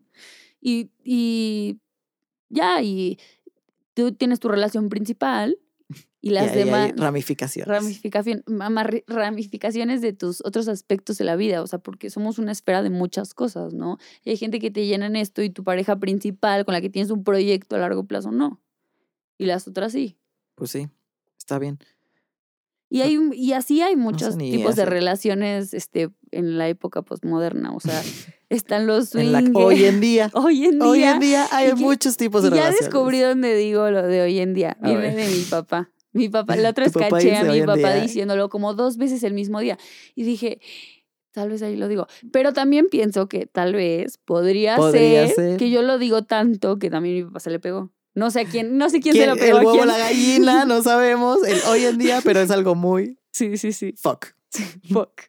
[0.60, 1.78] Y, y
[2.48, 3.18] ya, y
[3.94, 5.58] tú tienes tu relación principal
[6.20, 7.66] y las demás ramificaciones.
[7.68, 8.44] ramificación,
[9.08, 12.90] ramificaciones de tus otros aspectos de la vida, o sea, porque somos una esfera de
[12.90, 13.98] muchas cosas, ¿no?
[14.24, 16.90] Y hay gente que te llena en esto y tu pareja principal con la que
[16.90, 18.60] tienes un proyecto a largo plazo no.
[19.38, 20.16] Y las otras sí.
[20.54, 20.88] Pues sí,
[21.36, 21.78] está bien.
[22.94, 27.80] Y hay y así hay muchos tipos de relaciones este en la época postmoderna, o
[27.80, 28.02] sea,
[28.50, 29.64] están los En la- swingers.
[29.64, 32.56] hoy en día, hoy en día hoy en día hay que- muchos tipos de ya
[32.56, 32.80] relaciones.
[32.80, 34.76] descubrí dónde digo lo de hoy en día.
[34.82, 35.90] Viene de mi papá.
[36.12, 38.02] Mi papá, la otra vez caché a mi papá día.
[38.02, 39.78] diciéndolo como dos veces el mismo día.
[40.14, 40.60] Y dije,
[41.32, 42.06] tal vez ahí lo digo.
[42.30, 45.56] Pero también pienso que tal vez podría, Podría ser, ser.
[45.56, 47.90] que yo lo digo tanto que también mi papá se le pegó.
[48.14, 49.88] No sé quién, no sé quién, ¿Quién- se lo pegó el huevo, quién.
[49.88, 51.42] la gallina, no sabemos.
[51.46, 53.94] El hoy en día, pero es algo muy Sí, sí, sí.
[53.96, 54.26] fuck.
[54.92, 55.22] Fuck.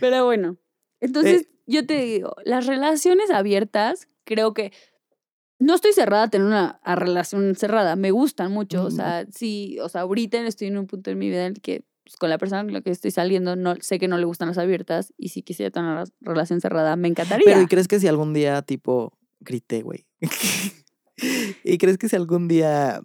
[0.00, 0.56] Pero bueno,
[1.00, 1.48] entonces Eh.
[1.66, 4.72] yo te digo, las relaciones abiertas, creo que
[5.60, 9.78] no estoy cerrada a tener una a relación cerrada, me gustan mucho, o sea, sí,
[9.82, 12.30] o sea, ahorita estoy en un punto en mi vida en el que pues, con
[12.30, 15.12] la persona con la que estoy saliendo, no sé que no le gustan las abiertas
[15.18, 17.44] y si quisiera tener una relación cerrada, me encantaría.
[17.44, 20.06] Pero ¿y crees que si algún día, tipo, grité, güey?
[21.64, 23.00] ¿Y crees que si algún día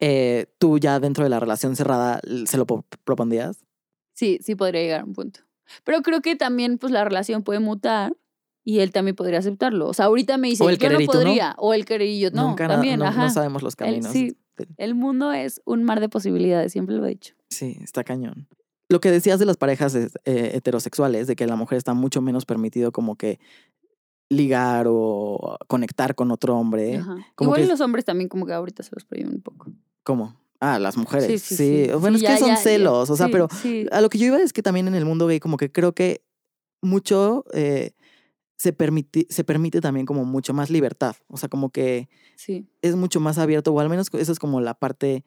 [0.00, 3.64] eh, tú ya dentro de la relación cerrada se lo po- propondrías?
[4.14, 5.40] Sí, sí podría llegar a un punto.
[5.84, 8.14] Pero creo que también pues la relación puede mutar
[8.64, 9.88] y él también podría aceptarlo.
[9.88, 12.48] O sea, ahorita me dice, el yo no podría, o el querer y yo no,
[12.48, 13.24] Nunca también, no, ajá.
[13.24, 14.12] no sabemos los El- caminos.
[14.12, 14.36] sí.
[14.56, 17.34] de- El mundo es un mar de posibilidades, siempre lo he dicho.
[17.48, 18.48] Sí, está cañón.
[18.88, 20.10] Lo que decías de las parejas eh,
[20.54, 23.40] heterosexuales, de que la mujer está mucho menos permitido como que
[24.32, 26.96] ligar o conectar con otro hombre.
[26.96, 27.16] Ajá.
[27.34, 29.70] como Igual que- los hombres también como que ahorita se los prohíben un poco.
[30.02, 30.36] ¿Cómo?
[30.60, 31.26] Ah, las mujeres.
[31.26, 31.92] Sí, Sí, sí, sí.
[31.98, 32.60] Bueno, Sí, es que ya, son ya, ya.
[32.60, 33.48] celos, o sea, pero
[33.90, 35.92] a lo que yo iba es que también en el mundo gay como que creo
[35.92, 36.22] que
[36.80, 37.92] mucho eh,
[38.56, 42.08] se, permite, se permite también como mucho más libertad, o sea, como que
[42.80, 45.24] es mucho más abierto, o al menos esa es como la parte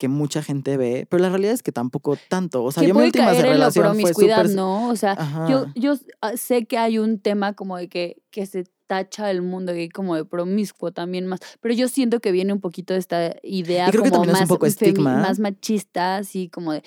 [0.00, 3.02] que mucha gente ve, pero la realidad es que tampoco tanto, o sea, yo mi
[3.02, 4.56] última la relación fue promiscuidad, súper...
[4.56, 4.88] ¿no?
[4.88, 5.14] O sea,
[5.48, 5.72] yo, Ajá.
[5.76, 9.72] yo ah, sé que hay un tema como de que, que se tacha el mundo
[9.74, 13.36] gay como de promiscuo también más, pero yo siento que viene un poquito de esta
[13.42, 15.16] idea Y creo que como es más, un poco femi- estigma.
[15.18, 16.82] más machista, así como de,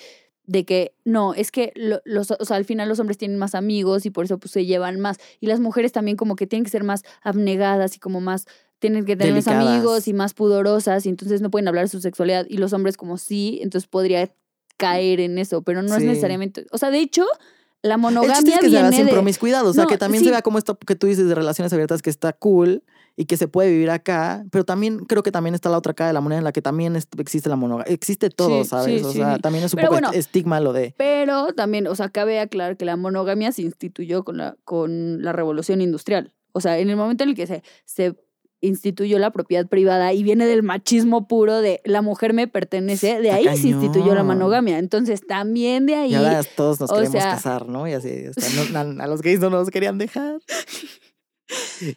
[0.46, 3.54] de que no, es que lo- los, o sea, al final los hombres tienen más
[3.54, 6.64] amigos y por eso pues se llevan más, y las mujeres también como que tienen
[6.64, 8.46] que ser más abnegadas y como más
[8.84, 9.72] tienen que tener más Delicadas.
[9.76, 12.98] amigos y más pudorosas y entonces no pueden hablar de su sexualidad y los hombres
[12.98, 14.30] como sí, entonces podría
[14.76, 16.08] caer en eso, pero no es Sí.
[16.08, 17.24] necesariamente, o sea, de hecho,
[17.80, 19.96] la El monogamia chiste es que se viene sin de promiscuidad, o sea, No, que
[19.96, 20.26] también sí.
[20.26, 22.82] se vea como esto que tú dices de relaciones abiertas que está cool
[23.16, 26.08] y que se puede vivir acá, pero también creo que también está la otra cara
[26.08, 29.00] de la moneda en la que también es- existe la monogamia, existe todo, Sí, ¿sabes?
[29.02, 30.94] sí, o sea, también es un Pero poco bueno, estigma lo de...
[30.98, 35.32] Pero también, o sea, cabe aclarar que la monogamia se instituyó con la, con la
[35.32, 36.32] revolución industrial.
[36.56, 38.16] O sea, en el momento en el que se, se
[38.66, 43.30] instituyó la propiedad privada y viene del machismo puro de la mujer me pertenece, de
[43.30, 44.78] ahí se instituyó la monogamia.
[44.78, 46.12] Entonces, también de ahí...
[46.12, 47.86] Y ahora todos nos queremos sea- casar, ¿no?
[47.88, 48.24] Y así,
[48.72, 50.38] no- a, a los gays no nos querían dejar.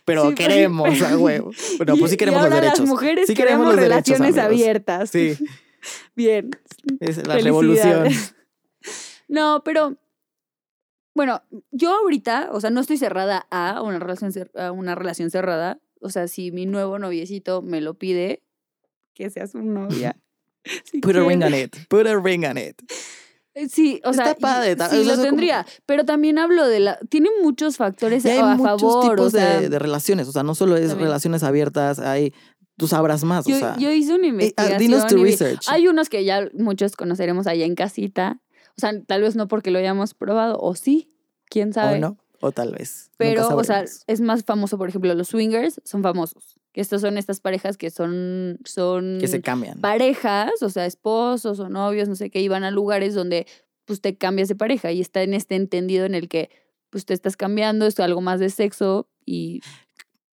[0.05, 1.51] Pero Sí, pero- queremos a huevo.
[1.77, 2.79] Bueno, y- pues sí y queremos los derechos.
[2.79, 5.09] las mujeres Sí queremos queremos los derechos, relaciones abiertas.
[5.09, 5.37] Sí,
[6.15, 6.49] Bien.
[6.99, 8.09] es la revolución.
[9.29, 9.95] No, pero
[11.15, 15.79] bueno, yo ahorita, o sea, no estoy cerrada a una relación a una relación cerrada.
[16.01, 18.43] O sea, si mi nuevo noviecito me lo pide,
[19.13, 20.17] que sea su novia.
[20.91, 21.75] Si Put a ring on it.
[21.87, 22.81] Put a ring on it.
[23.53, 26.99] Eh, Sí, o sea, Está padre, sí lo como- tendría, pero también hablo de la
[27.09, 30.27] tiene muchos factores hay a muchos favor, tipos o sea, de, de relaciones.
[30.27, 31.07] O sea, no solo es También.
[31.07, 32.33] relaciones abiertas, hay.
[32.77, 33.45] Tú sabrás más.
[33.47, 34.77] yo, o sea, yo hice una eh, ah, investigación.
[34.79, 35.65] dinos tu research.
[35.69, 38.39] Hay unos que ya muchos conoceremos allá en casita.
[38.77, 41.09] O sea, tal vez no porque lo hayamos probado, o sí,
[41.49, 41.97] quién sabe.
[41.97, 43.09] o no, o tal vez.
[43.17, 46.57] Pero, o sea, es más famoso, por ejemplo, los swingers son famosos.
[46.73, 49.79] Que estas son estas parejas que son, son que se cambian.
[49.81, 53.47] parejas, o sea, esposos o novios, no sé qué, y van a lugares donde
[53.85, 56.49] pues te cambias de pareja y está en este entendido en el que
[56.89, 59.61] pues te estás cambiando, es algo más de sexo y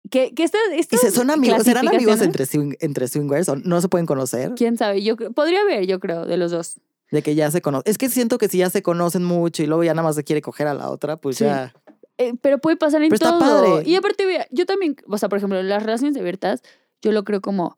[0.09, 1.63] que, que esta, ¿Y estas se- son amigos?
[1.63, 4.51] ¿Serán amigos entre, swing- entre swingers o no se pueden conocer?
[4.55, 5.01] ¿Quién sabe?
[5.01, 6.79] Yo podría haber, yo creo, de los dos.
[7.09, 7.89] De que ya se conocen.
[7.89, 10.23] Es que siento que si ya se conocen mucho y luego ya nada más se
[10.23, 11.45] quiere coger a la otra, pues Sí.
[11.45, 11.73] ya.
[12.17, 13.39] Eh, pero puede pasar en Pero está todo.
[13.39, 13.89] padre.
[13.89, 16.61] Y aparte, yo también, o sea, por ejemplo, las relaciones abiertas,
[17.01, 17.77] yo lo creo como,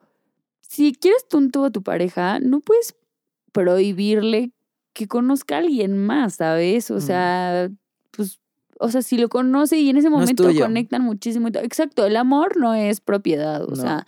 [0.61, 2.95] si quieres tú a tu pareja, no puedes
[3.51, 4.51] prohibirle
[4.93, 6.91] que conozca a alguien más, ¿sabes?
[6.91, 7.01] O Mm.
[7.01, 7.69] sea,
[8.11, 8.39] pues,
[8.79, 11.47] o sea, si lo conoce y en ese momento conectan muchísimo.
[11.47, 13.75] Exacto, el amor no es propiedad, o No.
[13.77, 14.05] sea,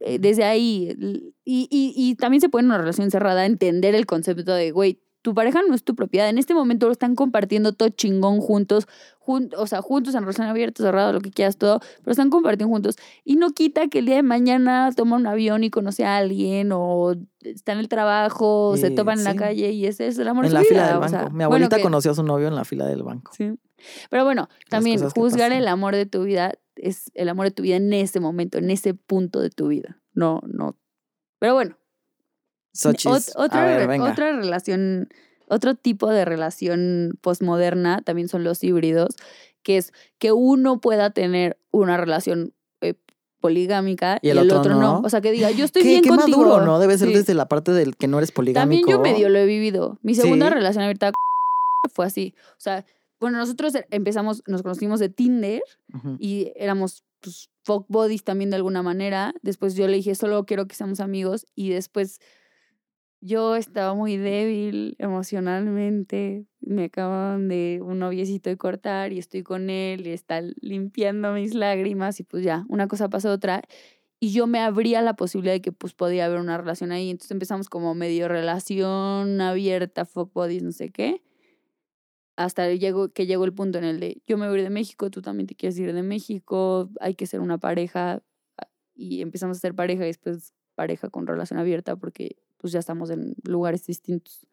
[0.00, 0.96] eh, desde ahí.
[1.44, 5.00] Y, y, y también se puede en una relación cerrada entender el concepto de, güey,
[5.22, 6.28] tu pareja no es tu propiedad.
[6.28, 8.86] En este momento lo están compartiendo todo chingón juntos,
[9.20, 12.72] jun- o sea, juntos en relación abierta, cerrada, lo que quieras, todo, pero están compartiendo
[12.72, 12.96] juntos.
[13.24, 16.70] Y no quita que el día de mañana toma un avión y conoce a alguien,
[16.72, 20.26] o está en el trabajo, o se topan en la calle y ese es el
[20.28, 21.10] amor En la su fila vida, del o banco.
[21.10, 23.32] sea, Mi bueno, abuelita que- conoció a su novio en la fila del banco.
[23.36, 23.52] Sí.
[24.10, 27.76] Pero bueno, también juzgar el amor de tu vida es el amor de tu vida
[27.76, 30.00] en ese momento, en ese punto de tu vida.
[30.14, 30.76] No, no.
[31.38, 31.76] Pero bueno.
[32.74, 35.08] Ot- otra, ver, re- otra relación,
[35.48, 39.14] otro tipo de relación postmoderna también son los híbridos,
[39.62, 42.94] que es que uno pueda tener una relación eh,
[43.40, 45.00] poligámica y el, otro, no.
[45.04, 46.38] O sea, que diga, yo estoy qué, bien qué contigo.
[46.44, 46.78] maduro, ¿no?
[46.78, 47.14] Debe ser Sí.
[47.14, 48.86] desde la parte del que no eres poligámico.
[48.86, 49.98] También yo medio lo he vivido.
[50.02, 50.54] Mi segunda Sí.
[50.54, 51.12] relación abierta
[51.94, 52.34] fue así.
[52.52, 52.84] O sea,
[53.20, 55.62] bueno, nosotros empezamos, nos conocimos de Tinder
[55.94, 56.16] Ujú.
[56.18, 59.32] y éramos pues, fuck buddies también de alguna manera.
[59.42, 61.46] Después yo le dije, solo quiero que seamos amigos.
[61.54, 62.18] Y después
[63.22, 66.44] yo estaba muy débil emocionalmente.
[66.60, 71.54] Me acaban de un noviecito de cortar y estoy con él y está limpiando mis
[71.54, 73.62] lágrimas y pues ya, una cosa pasó otra.
[74.20, 77.10] Y yo me abría la posibilidad de que pues podía haber una relación ahí.
[77.10, 81.22] Entonces empezamos como medio relación abierta, fuck buddies, no sé qué.
[82.36, 84.70] Hasta llegó, que llegó el punto en el de yo me voy a ir de
[84.70, 88.22] México, tú también te quieres ir de México, hay que ser una pareja.
[88.94, 93.10] Y empezamos a ser pareja y después pareja con relación abierta porque pues ya estamos
[93.10, 94.46] en lugares distintos.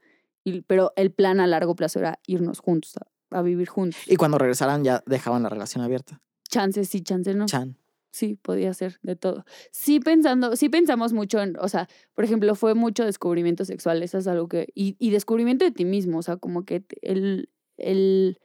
[0.43, 4.02] Y, pero el plan a largo plazo era irnos juntos, a, a vivir juntos.
[4.08, 6.22] Y cuando regresaran ya dejaban la relación abierta.
[6.50, 7.45] Chances sí, chances no.
[7.45, 7.78] Chan.
[8.12, 9.45] Sí, podía ser de todo.
[9.72, 14.17] Sí pensando, sí pensamos mucho en, o sea, por ejemplo, fue mucho descubrimiento sexual, eso
[14.17, 18.39] es algo que, y, y descubrimiento de ti mismo, o sea, como que el, el,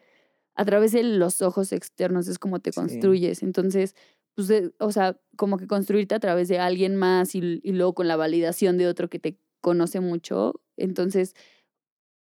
[0.55, 2.81] a través de los ojos externos es como te Sí.
[2.81, 3.95] construyes, entonces,
[4.35, 8.07] pues, o sea, como que construirte a través de alguien más y, y luego con
[8.07, 11.35] la validación de otro que te conoce mucho, entonces,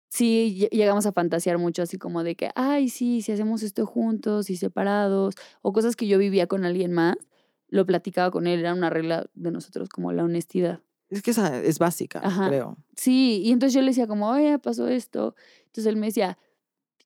[0.08, 3.86] sí lle- llegamos a fantasear mucho así como de que, ay, sí, si hacemos esto
[3.86, 7.16] juntos y separados, o cosas que yo vivía con alguien más,
[7.68, 10.80] lo platicaba con él, era una regla de nosotros como la honestidad.
[11.08, 12.48] Es que esa es básica, Ajá.
[12.48, 12.76] creo.
[12.96, 15.34] Sí, y entonces yo le decía como, oye, pasó esto.
[15.66, 16.38] Entonces él me decía,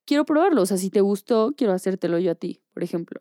[0.05, 3.21] quiero probarlo, o sea, si te gustó, quiero hacértelo yo a ti, por ejemplo.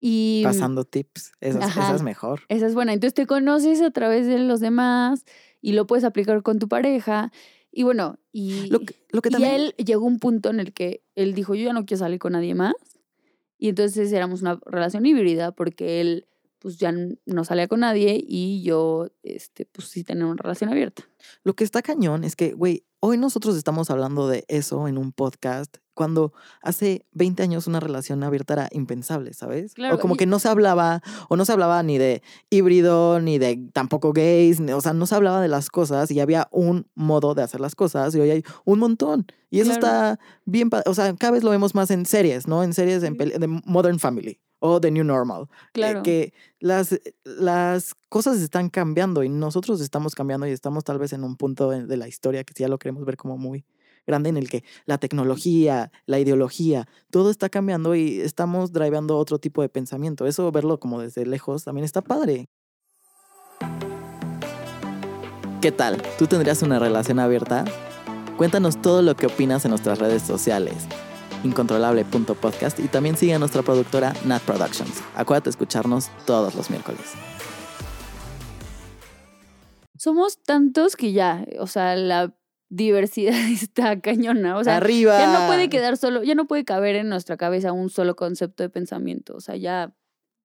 [0.00, 1.32] Y Pasando tips.
[1.40, 2.42] Esa, es mejor.
[2.48, 2.92] esa es buena.
[2.92, 5.24] Entonces te conoces a través de los demás
[5.66, 7.32] y lo puedes aplicar con tu pareja.
[7.72, 10.72] Y bueno, y, Lo que, lo que y él llegó a un punto en el
[10.72, 12.74] que él dijo, yo ya no quiero salir con nadie más.
[13.58, 16.28] Y entonces éramos una relación híbrida porque él
[16.60, 21.02] pues ya no salía con nadie y yo este pues sí tenía una relación abierta.
[21.42, 25.10] Lo que está cañón es que, güey, hoy nosotros estamos hablando de eso en un
[25.10, 26.32] podcast cuando
[26.62, 29.74] hace 20 años una relación abierta era impensable, ¿sabes?
[29.74, 33.18] Claro, o como y- que no se hablaba, o no se hablaba ni de híbrido,
[33.20, 36.46] ni de tampoco gays, ni- o sea, no se hablaba de las cosas y había
[36.52, 39.26] un modo de hacer las cosas y hoy hay un montón.
[39.50, 39.86] Y eso Claro.
[39.86, 42.62] está bien, o sea, cada vez lo vemos más en series, ¿no?
[42.62, 45.44] En series en de Modern Family o The New Normal.
[45.44, 46.02] eh, Claro.
[46.02, 51.24] que las, las cosas están cambiando y nosotros estamos cambiando y estamos tal vez en
[51.24, 53.64] un punto de de la historia que ya lo queremos ver como muy
[54.06, 59.38] grande en el que la tecnología, la ideología, todo está cambiando y estamos driveando otro
[59.38, 60.26] tipo de pensamiento.
[60.26, 62.48] Eso verlo como desde lejos también está padre.
[65.60, 66.02] ¿Qué tal?
[66.18, 67.64] ¿Tú tendrías una relación abierta?
[68.36, 70.86] Cuéntanos todo lo que opinas en nuestras redes sociales
[71.46, 75.02] incontrolable.podcast y también sigue a nuestra productora Nat Productions.
[75.14, 77.12] Acuérdate de escucharnos todos los miércoles.
[79.98, 82.34] Somos tantos que ya, o sea, la
[82.68, 85.18] diversidad está cañona, o sea, Arriba.
[85.18, 88.62] ya no puede quedar solo, ya no puede caber en nuestra cabeza un solo concepto
[88.62, 89.94] de pensamiento, o sea, ya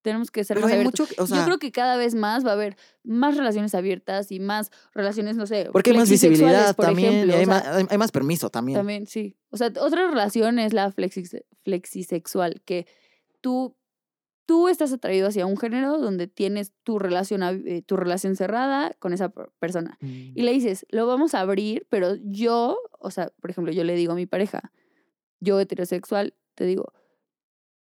[0.04, 1.10] tenemos que ser Pero más hay abiertos.
[1.12, 4.32] mucho, o sea, Yo creo que cada vez más va a haber más relaciones abiertas
[4.32, 7.54] y más relaciones, no sé, porque hay más visibilidad por también ejemplo, hay, o sea,
[7.76, 8.78] más, hay- más permiso también.
[8.80, 9.38] También, sí.
[9.52, 12.88] O sea, otra relación es la flexis- flexisexual, que
[13.42, 13.76] tú,
[14.52, 19.14] tú estás atraído hacia un género donde tienes tu relación, eh, tu relación cerrada con
[19.14, 19.98] esa per- persona.
[20.02, 20.34] Mm.
[20.36, 23.96] Y le dices, lo vamos a abrir, pero yo, o sea, por ejemplo, yo le
[23.96, 24.74] digo a mi pareja,
[25.40, 26.92] yo heterosexual, te digo,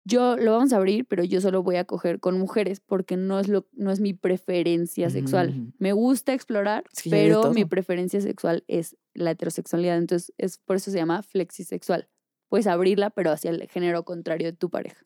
[0.05, 3.41] yo lo vamos a abrir, pero yo solo voy a coger con mujeres porque no
[3.41, 5.51] es, lo, no es mi preferencia sexual.
[5.51, 5.73] Mm.
[5.77, 9.97] Me gusta explorar, pero mi preferencia sexual es la heterosexualidad.
[9.97, 12.07] Entonces, es, por eso se llama flexisexual.
[12.47, 15.05] Puedes abrirla, pero hacia el género contrario de tu pareja.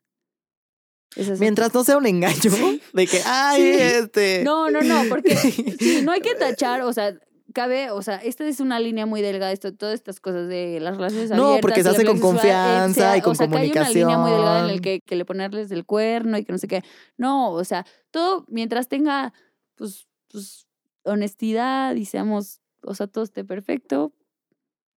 [1.40, 2.52] Mientras no sea un engaño
[2.94, 3.82] de que, ay, Sí.
[3.82, 4.44] este.
[4.44, 5.36] No, no, no, porque
[5.80, 7.18] sí, no hay que tachar, o sea,
[7.54, 10.98] cabe, o sea, esta es una línea muy delgada, esto, todas estas cosas de las
[10.98, 11.62] relaciones No, abiertas.
[11.62, 14.32] porque se la hace con confianza y con o sea, que hay una línea muy
[14.32, 14.82] delgada en comunicación.
[14.82, 16.84] que, que le ponerles el cuerno y que no sé qué.
[17.18, 19.32] No, o sea, todo mientras tenga,
[19.76, 20.68] pues, pues,
[21.04, 24.12] honestidad y seamos, o sea, todo esté perfecto.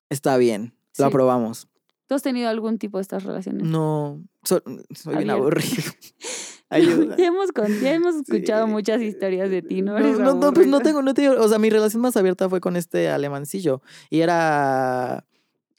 [0.09, 1.03] Está bien, Sí.
[1.03, 1.67] lo aprobamos.
[2.07, 3.63] ¿Tú has tenido algún tipo de estas relaciones?
[3.63, 4.63] No, so-
[4.95, 5.83] soy bien aburrido.
[6.69, 7.15] Ayuda.
[7.17, 8.71] ya hemos, con- ya hemos escuchado Sí.
[8.71, 9.97] muchas historias de ti, ¿no?
[9.99, 12.59] No, no, no, pues no tengo, no tengo, o sea, mi relación más abierta fue
[12.59, 15.25] con este alemancillo y era,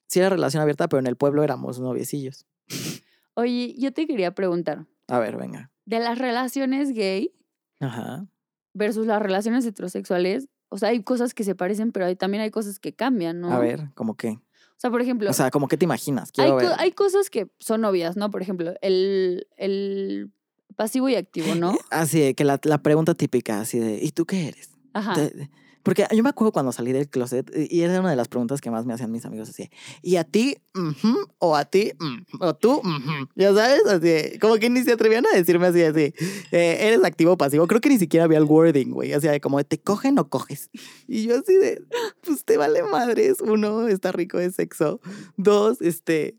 [0.06, 2.46] sí era relación abierta, pero en el pueblo éramos noviecillos.
[3.34, 5.70] Oye, yo te quería preguntar, A ver, venga.
[5.84, 7.34] de las relaciones gay,
[7.80, 8.26] Ajá.
[8.72, 12.50] versus las relaciones heterosexuales, o sea, hay cosas que se parecen, pero hay, también hay
[12.50, 13.52] cosas que cambian, ¿no?
[13.52, 14.38] A ver, como que,
[14.78, 16.68] O sea, por ejemplo, o sea, como que te imaginas, hay, co- ver.
[16.78, 18.30] hay cosas que son obvias, ¿no?
[18.30, 20.30] Por ejemplo, el, el
[20.76, 21.76] pasivo y activo, ¿no?
[21.90, 24.70] Así que la, la pregunta típica, así de, ¿y tú qué eres?
[24.92, 25.14] Ajá.
[25.14, 25.50] Te-
[25.88, 28.60] Porque yo me acuerdo cuando salí del closet y y era una de las preguntas
[28.60, 29.70] que más me hacían mis amigos así,
[30.02, 30.56] ¿y a ti?
[31.38, 31.92] ¿O a ti?
[31.98, 32.74] Mm, ¿O tú?
[32.78, 33.28] Ujú".
[33.36, 36.12] Ya sabes, así, como que ni se atrevían a decirme así, así,
[36.52, 37.66] eh, ¿eres activo o pasivo?
[37.66, 40.70] Creo que ni siquiera había el wording, güey, sea, de como, ¿te cogen o coges?
[41.06, 41.82] Y yo así de,
[42.22, 45.00] pues te vale madres, uno, está rico de sexo,
[45.36, 46.36] dos, este...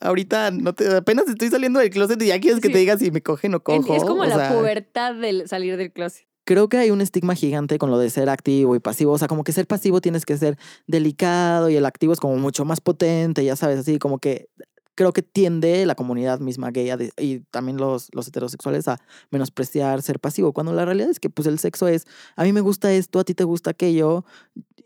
[0.00, 2.72] Ahorita no te, apenas estoy saliendo del closet y ya quieres que Sí.
[2.72, 3.94] te diga si me cogen o cojo.
[3.94, 6.26] es como o la sea, pubertad del salir del closet.
[6.46, 9.12] Creo que hay un estigma gigante con lo de ser activo y pasivo.
[9.12, 10.56] O sea, como que ser pasivo tienes que ser
[10.86, 14.48] delicado y el activo es como mucho más potente, ya sabes, así como que
[14.94, 18.98] creo que tiende la comunidad misma gay a de- y también los, los heterosexuales a
[19.30, 22.62] menospreciar ser pasivo, cuando la realidad es que pues el sexo es, a mí me
[22.62, 24.24] gusta esto, a ti te gusta aquello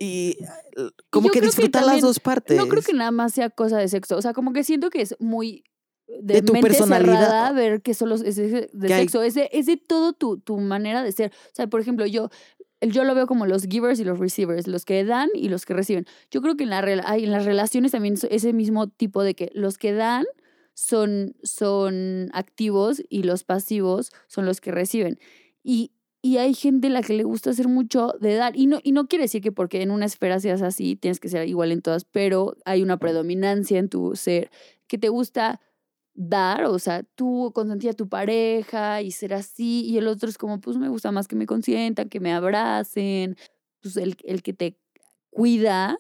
[0.01, 0.37] y
[1.11, 2.57] como yo que disfrutar las dos partes.
[2.57, 4.17] No creo que nada más sea cosa de sexo.
[4.17, 5.63] O sea, como que siento que es muy
[6.21, 7.21] de, De tu mente personalidad.
[7.21, 9.23] cerrada ver que solo es de, de sexo.
[9.23, 11.31] Es de, es de todo tu, tu manera de ser.
[11.31, 12.31] O sea, por ejemplo, yo,
[12.81, 15.75] yo lo veo como los givers y los receivers, los que dan y los que
[15.75, 16.07] reciben.
[16.31, 19.51] Yo creo que en, la, en las relaciones también es ese mismo tipo de que
[19.55, 20.27] los que dan
[20.75, 25.19] son, son activos y los pasivos son los que reciben.
[25.63, 25.93] Y,
[26.23, 28.57] y hay gente a la que le gusta hacer mucho de dar.
[28.57, 31.29] Y no, y no quiere decir que porque en una esfera seas así, tienes que
[31.29, 34.51] ser igual en todas, pero hay una predominancia en tu ser
[34.87, 35.61] que te gusta
[36.21, 40.37] dar, o sea, tú consentir a tu pareja y ser así, y el otro es
[40.37, 43.37] como, pues me gusta más que me consientan, que me abracen,
[43.81, 44.77] pues el, el que te
[45.31, 45.99] cuida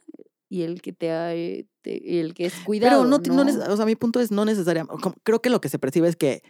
[0.51, 3.03] y el que te, eh, te- el que es cuidado.
[3.03, 3.73] Pero no, no ¿no?
[3.73, 6.43] o sea, mi punto es no necesariamente, creo que lo que se percibe es que,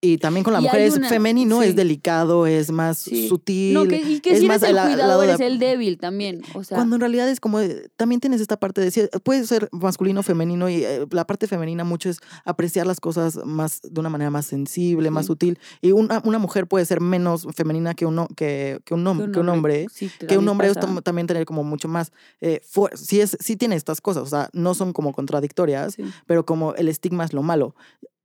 [0.00, 1.68] y también con la mujer es una- femenino, sí.
[1.68, 3.28] es delicado, es más Sí.
[3.28, 3.74] sutil.
[3.74, 6.42] No, que, y que es si más eres el cuidador, la- el débil también.
[6.54, 9.44] O sea, Cuando en realidad es como, eh, también tienes esta parte de, sí, puede
[9.46, 13.98] ser masculino, femenino, y eh, la parte femenina mucho es apreciar las cosas más, de
[13.98, 15.58] una manera más sensible, más sutil.
[15.80, 19.32] Y una, una mujer puede ser menos femenina que un, ho- que, que un, hom-
[19.32, 19.86] que un hombre.
[20.28, 23.76] Que un hombre es también tener como mucho más, eh, fuer- sí, es, sí tiene
[23.76, 27.74] estas cosas, o sea, no son como contradictorias, pero como el estigma es lo malo.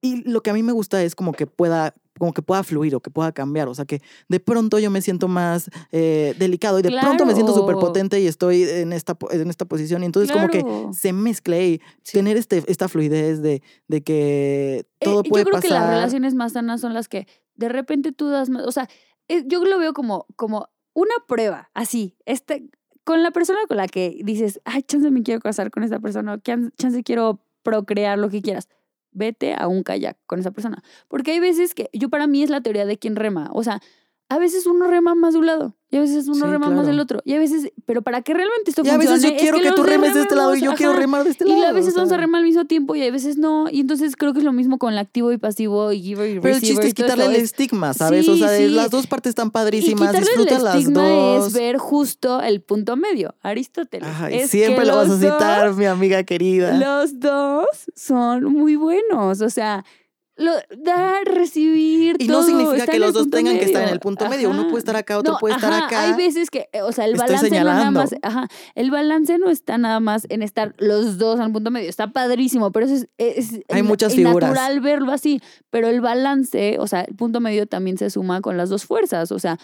[0.02, 2.94] Y lo que a mí me gusta es como que pueda como que pueda fluir
[2.94, 6.78] o que pueda cambiar, o sea que de pronto yo me siento más eh, delicado
[6.78, 7.88] y de pronto me siento súper Claro.
[7.88, 10.92] potente y estoy en esta, en esta posición y entonces como que Claro.
[10.94, 12.14] se mezcle y Sí.
[12.20, 15.96] tener este, esta fluidez de, de que todo Eh, puede yo creo que las pasar.
[15.96, 18.88] relaciones más sanas son las que de repente tú das más, o sea,
[19.28, 22.70] eh, yo lo veo como, como una prueba, así, este,
[23.04, 26.40] con la persona con la que dices, ay, chance me quiero casar con esta persona,
[26.44, 28.68] chance quiero procrear lo que quieras.
[29.12, 30.84] Vete a un kayak con esa persona.
[31.08, 33.50] Porque hay veces que, yo para mí es la teoría de quién rema.
[33.54, 33.82] O sea,
[34.32, 36.88] a veces uno rema más de un lado y a veces uno Sí, rema más
[36.88, 37.22] del otro.
[37.26, 39.60] Y a veces, pero para que realmente esto y a veces yo funcione, es quiero
[39.60, 41.02] que, tú remes de este lado y yo quiero ajá.
[41.02, 41.66] remar de este Y lado.
[41.66, 43.68] a veces o vamos a remar al mismo tiempo y a veces no.
[43.70, 46.40] Y entonces creo que es lo mismo con el activo y pasivo y giver y
[46.40, 47.36] Pero el receiver chiste es y quitarle esto.
[47.36, 48.26] el Es- estigma, ¿sabes?
[48.30, 48.70] o sea, sí.
[48.70, 51.48] las dos partes están y padrísimas, quitarle disfruta el las estigma dos.
[51.48, 54.08] es ver justo el punto medio, Aristóteles.
[54.22, 56.72] Ay, Es siempre lo vas a citar, dos- mi amiga querida.
[56.78, 57.66] Los dos
[57.98, 59.84] son muy buenos, o sea,
[60.42, 64.28] lo, dar, recibir, Y no significa que los dos tengan que estar en el punto
[64.28, 64.50] medio.
[64.50, 66.04] Uno puede estar acá, otro No, puede estar ajá, acá.
[66.04, 69.50] Hay veces que, eh, o sea, el balance no nada más, ajá, el balance no
[69.50, 73.08] está nada más en estar los dos al punto medio, está padrísimo, pero eso es,
[73.18, 74.50] es Hay muchas figuras.
[74.50, 78.58] natural verlo así, pero el balance, o sea, el punto medio también se suma con
[78.58, 79.58] las dos fuerzas, o sea,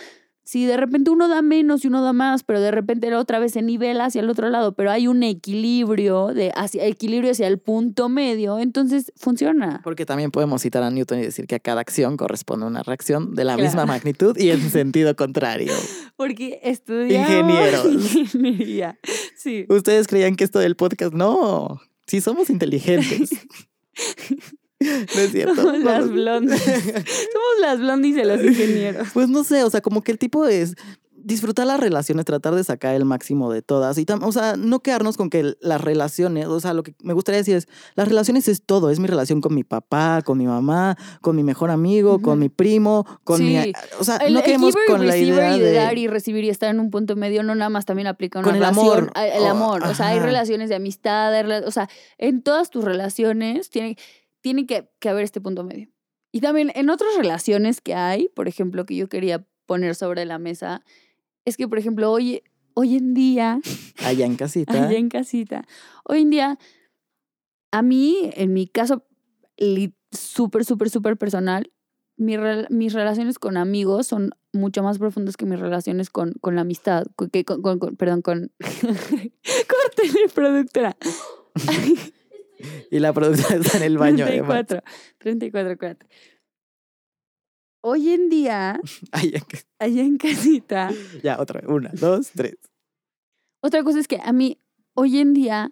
[0.47, 3.37] si de repente uno da menos y uno da más, pero de repente la otra
[3.37, 7.47] vez se nivela hacia el otro lado, pero hay un equilibrio, de hacia, equilibrio hacia
[7.47, 9.81] el punto medio, entonces funciona.
[9.83, 13.35] Porque también podemos citar a Newton y decir que a cada acción corresponde una reacción
[13.35, 13.67] de la Claro.
[13.67, 15.73] misma magnitud y en sentido contrario.
[16.15, 17.85] Porque estudiamos Ingenieros.
[18.13, 18.97] ingeniería.
[19.35, 19.65] Sí.
[19.67, 23.31] Ustedes creían que esto del podcast, no, sí somos inteligentes.
[25.15, 25.55] No es cierto.
[25.55, 26.11] Somos las No.
[26.13, 26.61] blondies.
[26.63, 29.07] Somos las blondies de los ingenieros.
[29.13, 30.75] Pues no sé, o sea, como que el tipo es
[31.19, 34.79] disfrutar las relaciones, tratar de sacar el máximo de todas y tam- o sea, no
[34.79, 38.47] quedarnos con que las relaciones, o sea, lo que me gustaría decir es, las relaciones
[38.47, 42.21] es todo, es mi relación con mi papá, con mi mamá, con mi mejor amigo,
[42.21, 42.39] con Ujú.
[42.43, 43.73] mi primo, con mi, Sí.
[43.99, 46.45] o sea, El, no el y con la idea y de, de dar y recibir
[46.45, 49.11] y estar en un punto medio no nada más también aplica una Con el amor.
[49.15, 49.83] El Oh, amor.
[49.83, 51.33] O sea, hay relaciones de amistad,
[51.67, 53.97] o sea, en todas tus relaciones tiene,
[54.47, 55.89] tiene que, que haber este punto medio.
[56.31, 60.39] Y también en otras relaciones que hay, por ejemplo, que yo quería poner sobre la
[60.39, 60.85] mesa,
[61.43, 62.43] es que, por ejemplo, hoy,
[62.73, 63.59] hoy en día,
[64.05, 64.71] allá en casita.
[64.71, 65.65] allá en casita,
[66.05, 66.57] hoy en día,
[67.71, 69.05] a mí, en mi caso,
[70.13, 71.73] súper, súper, súper personal,
[72.15, 72.37] mi
[72.69, 77.03] mis relaciones con amigos son mucho más profundas que mis relaciones con, con la amistad,
[77.17, 78.49] con- que, con, con- con- perdón, con...
[78.61, 80.95] Córtele, productora.
[82.91, 84.25] Y la productora está en el baño.
[84.25, 84.65] además.
[84.67, 84.81] 34,
[85.19, 86.09] 34, 4.
[87.81, 88.79] Hoy en día,
[89.11, 89.43] Allá en
[89.79, 90.89] allá en casita,
[91.23, 91.69] Ya, otra vez.
[91.69, 92.55] Una, dos, tres.
[93.61, 94.59] Otra cosa es que a mí,
[94.93, 95.71] hoy en día,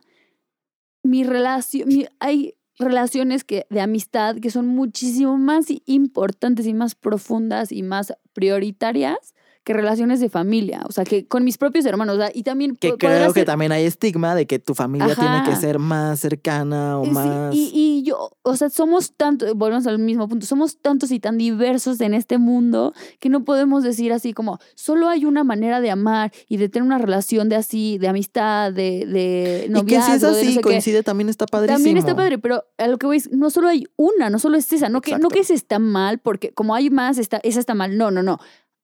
[1.04, 6.96] mi relación, mi- hay relaciones que, de amistad que son muchísimo más importantes y más
[6.96, 9.34] profundas y más prioritarias
[9.66, 10.82] que relaciones de familia.
[10.88, 12.16] O sea, que con mis propios hermanos.
[12.16, 15.14] o sea, y también Que creo que ser- también hay estigma de que tu familia
[15.16, 15.60] tiene que Ajá.
[15.60, 17.54] ser más cercana o Sí, más...
[17.54, 21.38] y, y yo, o sea, somos tantos, volvemos al mismo punto, somos tantos y tan
[21.38, 25.90] diversos en este mundo que no podemos decir así como, solo hay una manera de
[25.90, 30.06] amar y de tener una relación de así, de amistad, de, de y que noviazgo,
[30.06, 30.62] si es de no así, sé qué.
[30.62, 31.78] coincide, también está padrísimo.
[31.78, 34.58] También está padre, pero a lo que voy es, no solo hay una, no solo
[34.58, 35.34] es esa, no que, no Exacto.
[35.34, 38.38] que esa está mal, porque como hay más, está, esa está mal, no, no, no.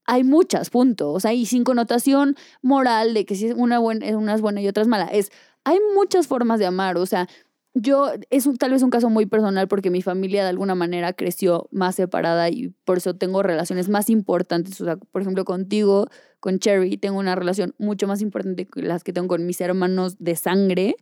[0.05, 1.11] Hay muchas, punto.
[1.11, 4.67] O sea, y sin connotación moral de que si una, buena, una es buena y
[4.67, 5.05] otra es mala.
[5.05, 5.31] Es,
[5.63, 6.97] hay muchas formas de amar.
[6.97, 7.27] O sea,
[7.73, 11.69] yo, es tal vez un caso muy personal porque mi familia de alguna manera creció
[11.71, 14.81] más separada y por eso tengo relaciones más importantes.
[14.81, 16.07] O sea, por ejemplo, contigo,
[16.39, 20.17] con Cherry, tengo una relación mucho más importante que las que tengo con mis hermanos
[20.19, 20.95] de sangre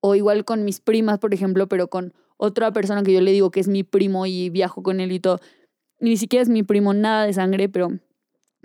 [0.00, 3.50] o igual con mis primas, por ejemplo, pero con otra persona que yo le digo
[3.50, 5.40] que es mi primo y viajo con él y todo.
[5.98, 7.88] Ni siquiera es mi primo, nada de sangre, pero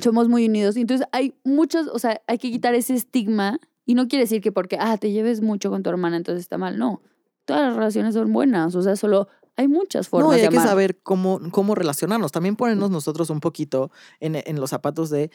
[0.02, 0.76] somos muy unidos.
[0.76, 4.52] Entonces hay muchos, o sea, hay que quitar ese estigma y no quiere decir que
[4.52, 6.78] porque, ah, te lleves mucho con tu hermana, entonces está mal.
[6.78, 7.02] No,
[7.46, 9.28] todas las relaciones son buenas, o sea, solo
[9.58, 12.32] hay muchas formas No, y hay de que saber cómo, cómo relacionarnos.
[12.32, 15.30] También ponernos nosotros un poquito en, en los zapatos de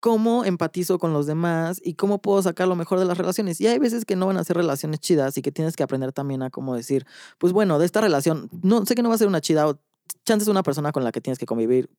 [0.00, 3.60] cómo empatizo con los demás y cómo puedo sacar lo mejor de las relaciones.
[3.60, 6.12] Y hay veces que no van a ser relaciones chidas y que tienes que aprender
[6.12, 7.06] también a cómo decir,
[7.38, 9.78] pues bueno, de esta relación, no sé que no va a ser una chida o
[10.24, 11.90] chances una persona con la que tienes que convivir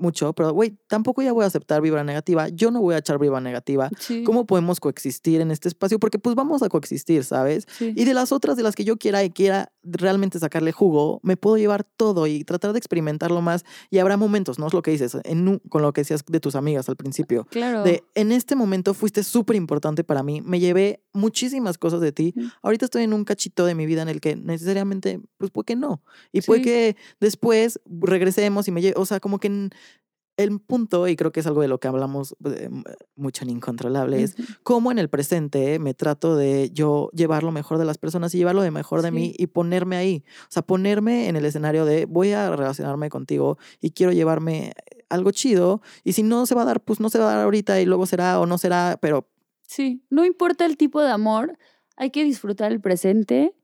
[0.00, 3.18] mucho, pero güey, tampoco ya voy a aceptar vibra negativa, yo no voy a echar
[3.18, 3.90] vibra negativa.
[3.98, 5.98] Sí, ¿Cómo podemos coexistir en este espacio?
[5.98, 7.66] Porque pues vamos a coexistir, ¿sabes?
[7.78, 7.92] sí.
[7.96, 11.36] Y de las otras de las que yo quiera y quiera realmente sacarle jugo, me
[11.36, 13.64] puedo llevar todo y tratar de experimentarlo más.
[13.90, 14.66] Y habrá momentos, ¿no?
[14.66, 17.46] Es lo que dices, en un- con lo que decías de tus amigas al principio.
[17.50, 17.82] Claro.
[17.82, 22.34] De en este momento fuiste súper importante para mí, me llevé muchísimas cosas de ti.
[22.62, 25.76] Ahorita estoy en un cachito de mi vida en el que necesariamente, pues puede que
[25.76, 26.02] no.
[26.32, 29.70] Y puede que después regresemos y me lleve, o sea, como que
[30.42, 32.68] el punto, y creo que es algo de lo que hablamos eh,
[33.16, 37.78] mucho en Incontrolable, es cómo en el presente me trato de yo llevar lo mejor
[37.78, 40.24] de las personas y llevar lo de mejor de mí y ponerme ahí.
[40.42, 44.72] O sea, ponerme en el escenario de voy a relacionarme contigo y quiero llevarme
[45.08, 45.82] algo chido.
[46.04, 47.86] Y si no se va a dar, pues no se va a dar ahorita y
[47.86, 49.28] luego será o no será, pero
[49.66, 51.56] Sí, no importa el tipo de amor,
[51.96, 53.54] hay que disfrutar el presente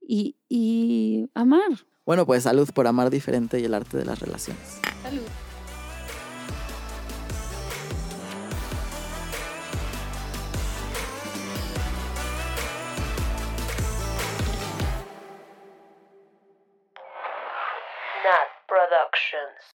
[0.00, 1.86] y, y amar.
[2.06, 4.78] bueno, pues salud por amar diferente y el arte de las relaciones.
[5.02, 5.22] Salud.
[19.18, 19.58] Nat Productions.